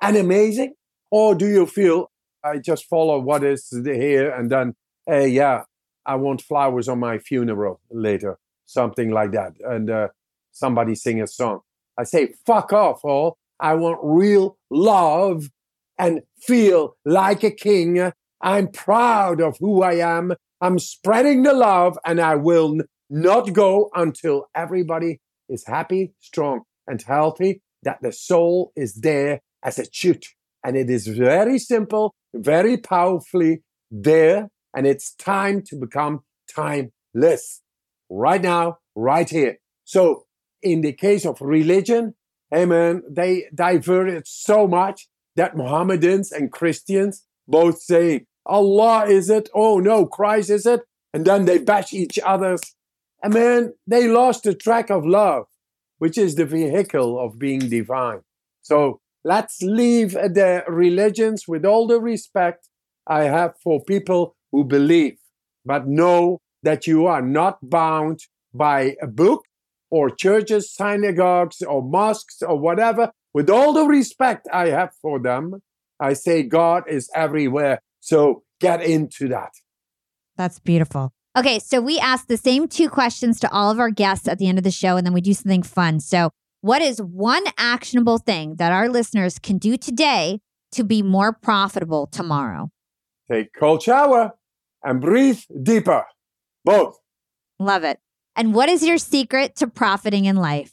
[0.02, 0.74] and amazing?
[1.12, 2.10] Or do you feel,
[2.42, 4.74] I just follow what is here and then,
[5.06, 5.62] hey, yeah,
[6.04, 9.52] I want flowers on my funeral later, something like that.
[9.60, 10.08] And uh,
[10.50, 11.60] somebody sing a song.
[11.96, 13.38] I say, fuck off, all.
[13.60, 15.48] I want real love
[15.96, 18.12] and feel like a king.
[18.40, 20.32] I'm proud of who I am.
[20.60, 22.78] I'm spreading the love and I will
[23.10, 29.78] not go until everybody is happy, strong, and healthy, that the soul is there as
[29.78, 30.24] it should.
[30.64, 34.50] And it is very simple, very powerfully there.
[34.74, 36.20] And it's time to become
[36.54, 37.62] timeless
[38.10, 39.58] right now, right here.
[39.84, 40.26] So,
[40.62, 42.14] in the case of religion,
[42.50, 42.64] hey
[43.08, 49.48] they diverted so much that Mohammedans and Christians both say, Allah is it?
[49.54, 50.80] Oh no, Christ is it?
[51.14, 52.60] And then they bash each other's.
[53.22, 55.46] And man, they lost the track of love,
[55.98, 58.20] which is the vehicle of being divine.
[58.62, 62.68] So Let's leave the religions with all the respect
[63.06, 65.18] I have for people who believe,
[65.64, 68.20] but know that you are not bound
[68.54, 69.44] by a book
[69.90, 73.10] or churches, synagogues, or mosques, or whatever.
[73.34, 75.60] With all the respect I have for them,
[76.00, 77.80] I say God is everywhere.
[78.00, 79.50] So get into that.
[80.36, 81.12] That's beautiful.
[81.38, 84.48] Okay, so we ask the same two questions to all of our guests at the
[84.48, 86.00] end of the show, and then we do something fun.
[86.00, 86.30] So,
[86.62, 90.40] what is one actionable thing that our listeners can do today
[90.72, 92.70] to be more profitable tomorrow?
[93.30, 94.32] Take cold shower
[94.82, 96.06] and breathe deeper.
[96.64, 96.98] Both.
[97.60, 98.00] Love it.
[98.34, 100.72] And what is your secret to profiting in life?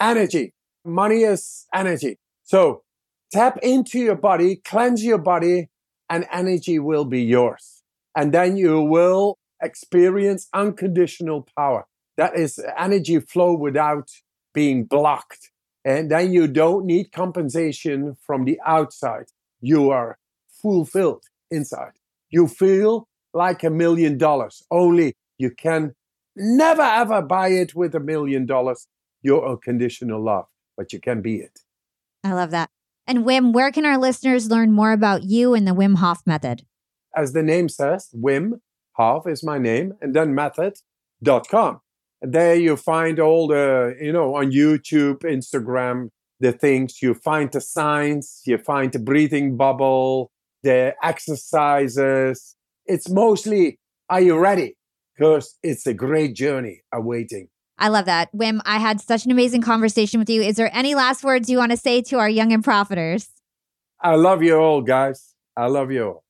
[0.00, 0.54] Energy.
[0.86, 2.16] Money is energy.
[2.44, 2.82] So
[3.30, 5.68] tap into your body, cleanse your body,
[6.08, 7.82] and energy will be yours.
[8.16, 11.86] And then you will experience unconditional power.
[12.16, 14.10] That is energy flow without
[14.52, 15.50] being blocked.
[15.84, 19.26] And then you don't need compensation from the outside.
[19.60, 20.18] You are
[20.50, 21.92] fulfilled inside.
[22.30, 25.94] You feel like a million dollars, only you can
[26.34, 28.86] never ever buy it with a million dollars.
[29.22, 31.60] Your unconditional love, but you can be it.
[32.22, 32.70] I love that.
[33.06, 36.62] And Wim, where can our listeners learn more about you and the Wim Hof method?
[37.16, 38.60] As the name says, Wim
[38.98, 41.80] Hof is my name, and then method.com
[42.20, 46.08] there you find all the you know on youtube instagram
[46.40, 50.30] the things you find the signs you find the breathing bubble
[50.62, 52.56] the exercises
[52.86, 54.76] it's mostly are you ready
[55.16, 57.48] because it's a great journey awaiting
[57.80, 58.32] I love that.
[58.34, 60.42] Wim, I had such an amazing conversation with you.
[60.42, 63.28] Is there any last words you want to say to our young and profiters?
[64.00, 65.36] I love you all, guys.
[65.56, 66.24] I love you all.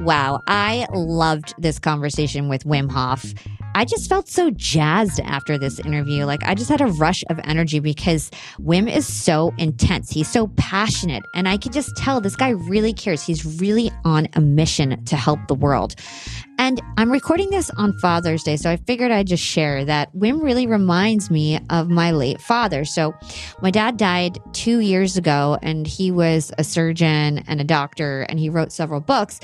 [0.00, 3.32] Wow, I loved this conversation with Wim Hof.
[3.74, 6.24] I just felt so jazzed after this interview.
[6.24, 10.10] Like, I just had a rush of energy because Wim is so intense.
[10.10, 11.24] He's so passionate.
[11.34, 13.22] And I could just tell this guy really cares.
[13.22, 15.94] He's really on a mission to help the world.
[16.58, 20.42] And I'm recording this on Father's Day, so I figured I'd just share that Wim
[20.42, 22.84] really reminds me of my late father.
[22.86, 23.14] So,
[23.60, 28.38] my dad died two years ago, and he was a surgeon and a doctor, and
[28.38, 29.38] he wrote several books.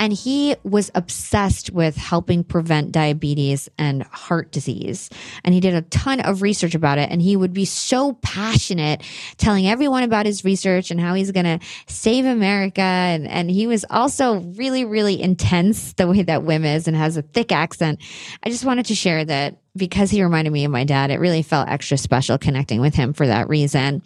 [0.00, 5.10] And he was obsessed with helping prevent diabetes and heart disease.
[5.42, 7.10] And he did a ton of research about it.
[7.10, 9.02] And he would be so passionate
[9.38, 11.58] telling everyone about his research and how he's going to
[11.88, 12.80] save America.
[12.80, 17.16] And, and he was also really, really intense the way that Wim is and has
[17.16, 18.00] a thick accent.
[18.42, 21.42] I just wanted to share that because he reminded me of my dad, it really
[21.42, 24.02] felt extra special connecting with him for that reason.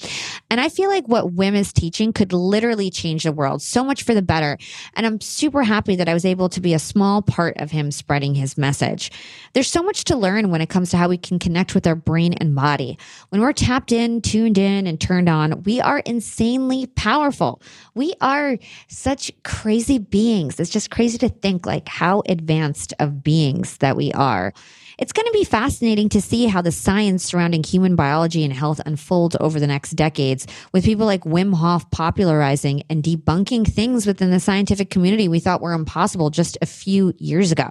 [0.50, 4.02] And I feel like what Wim is teaching could literally change the world so much
[4.02, 4.58] for the better.
[4.94, 7.90] And I'm super happy that I was able to be a small part of him
[7.90, 9.10] spreading his message.
[9.54, 11.94] There's so much to learn when it comes to how we can connect with our
[11.94, 12.98] brain and body.
[13.30, 17.62] When we're tapped in, tuned in, and turned on, we are insanely powerful.
[17.94, 18.58] We are
[18.88, 20.60] such crazy beings.
[20.60, 24.52] It's just crazy to think like how advanced of beings that we are.
[24.98, 25.61] It's going to be fascinating
[26.10, 30.46] to see how the science surrounding human biology and health unfolds over the next decades,
[30.72, 35.60] with people like Wim Hof popularizing and debunking things within the scientific community we thought
[35.60, 37.70] were impossible just a few years ago.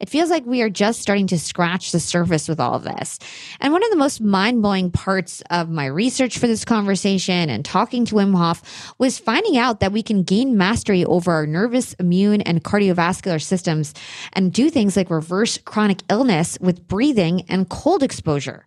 [0.00, 3.18] It feels like we are just starting to scratch the surface with all of this.
[3.60, 7.64] And one of the most mind blowing parts of my research for this conversation and
[7.64, 11.94] talking to Wim Hof was finding out that we can gain mastery over our nervous,
[11.94, 13.94] immune, and cardiovascular systems
[14.32, 18.64] and do things like reverse chronic illness with breathing and cold exposure.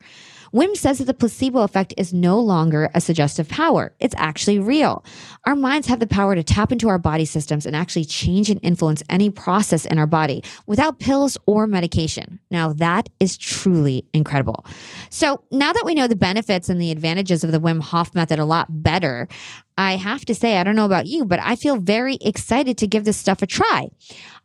[0.53, 3.93] Wim says that the placebo effect is no longer a suggestive power.
[3.99, 5.03] It's actually real.
[5.45, 8.59] Our minds have the power to tap into our body systems and actually change and
[8.63, 12.39] influence any process in our body without pills or medication.
[12.51, 14.65] Now, that is truly incredible.
[15.09, 18.39] So, now that we know the benefits and the advantages of the Wim Hof method
[18.39, 19.27] a lot better,
[19.79, 22.85] I have to say, I don't know about you, but I feel very excited to
[22.85, 23.87] give this stuff a try.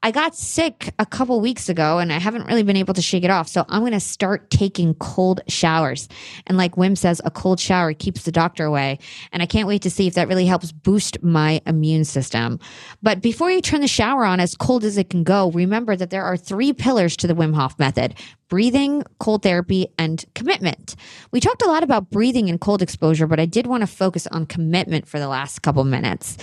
[0.00, 3.24] I got sick a couple weeks ago and I haven't really been able to shake
[3.24, 3.48] it off.
[3.48, 6.08] So I'm going to start taking cold showers.
[6.46, 9.00] And like Wim says, a cold shower keeps the doctor away.
[9.32, 12.60] And I can't wait to see if that really helps boost my immune system.
[13.02, 16.10] But before you turn the shower on as cold as it can go, remember that
[16.10, 18.14] there are three pillars to the Wim Hof method
[18.54, 20.94] breathing, cold therapy, and commitment.
[21.32, 24.28] We talked a lot about breathing and cold exposure, but I did want to focus
[24.28, 26.36] on commitment for the last couple minutes.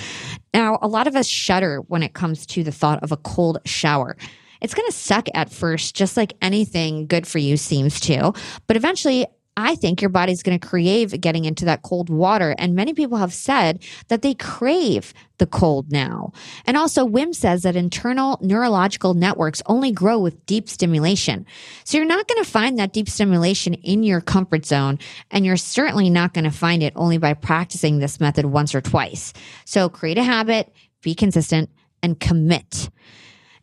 [0.53, 3.59] Now, a lot of us shudder when it comes to the thought of a cold
[3.63, 4.17] shower.
[4.59, 8.33] It's going to suck at first, just like anything good for you seems to.
[8.67, 9.25] But eventually,
[9.57, 12.55] I think your body's going to crave getting into that cold water.
[12.57, 16.31] And many people have said that they crave the cold now.
[16.65, 21.45] And also, Wim says that internal neurological networks only grow with deep stimulation.
[21.83, 24.99] So you're not going to find that deep stimulation in your comfort zone.
[25.31, 28.81] And you're certainly not going to find it only by practicing this method once or
[28.81, 29.33] twice.
[29.65, 31.69] So create a habit, be consistent,
[32.01, 32.89] and commit.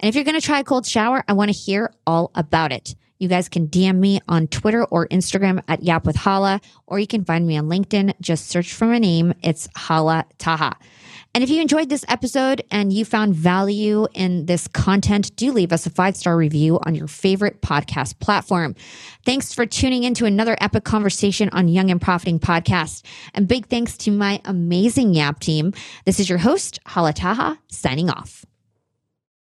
[0.01, 2.73] And if you're going to try a cold shower, I want to hear all about
[2.73, 2.95] it.
[3.19, 7.07] You guys can DM me on Twitter or Instagram at Yap with Hala, or you
[7.07, 8.15] can find me on LinkedIn.
[8.21, 9.35] Just search for my name.
[9.43, 10.77] It's Hala Taha.
[11.35, 15.73] And if you enjoyed this episode and you found value in this content, do leave
[15.73, 18.75] us a five star review on your favorite podcast platform.
[19.25, 23.05] Thanks for tuning in to another epic conversation on Young and Profiting Podcast.
[23.35, 25.75] And big thanks to my amazing Yap team.
[26.07, 28.48] This is your host, Hala Taha, signing off.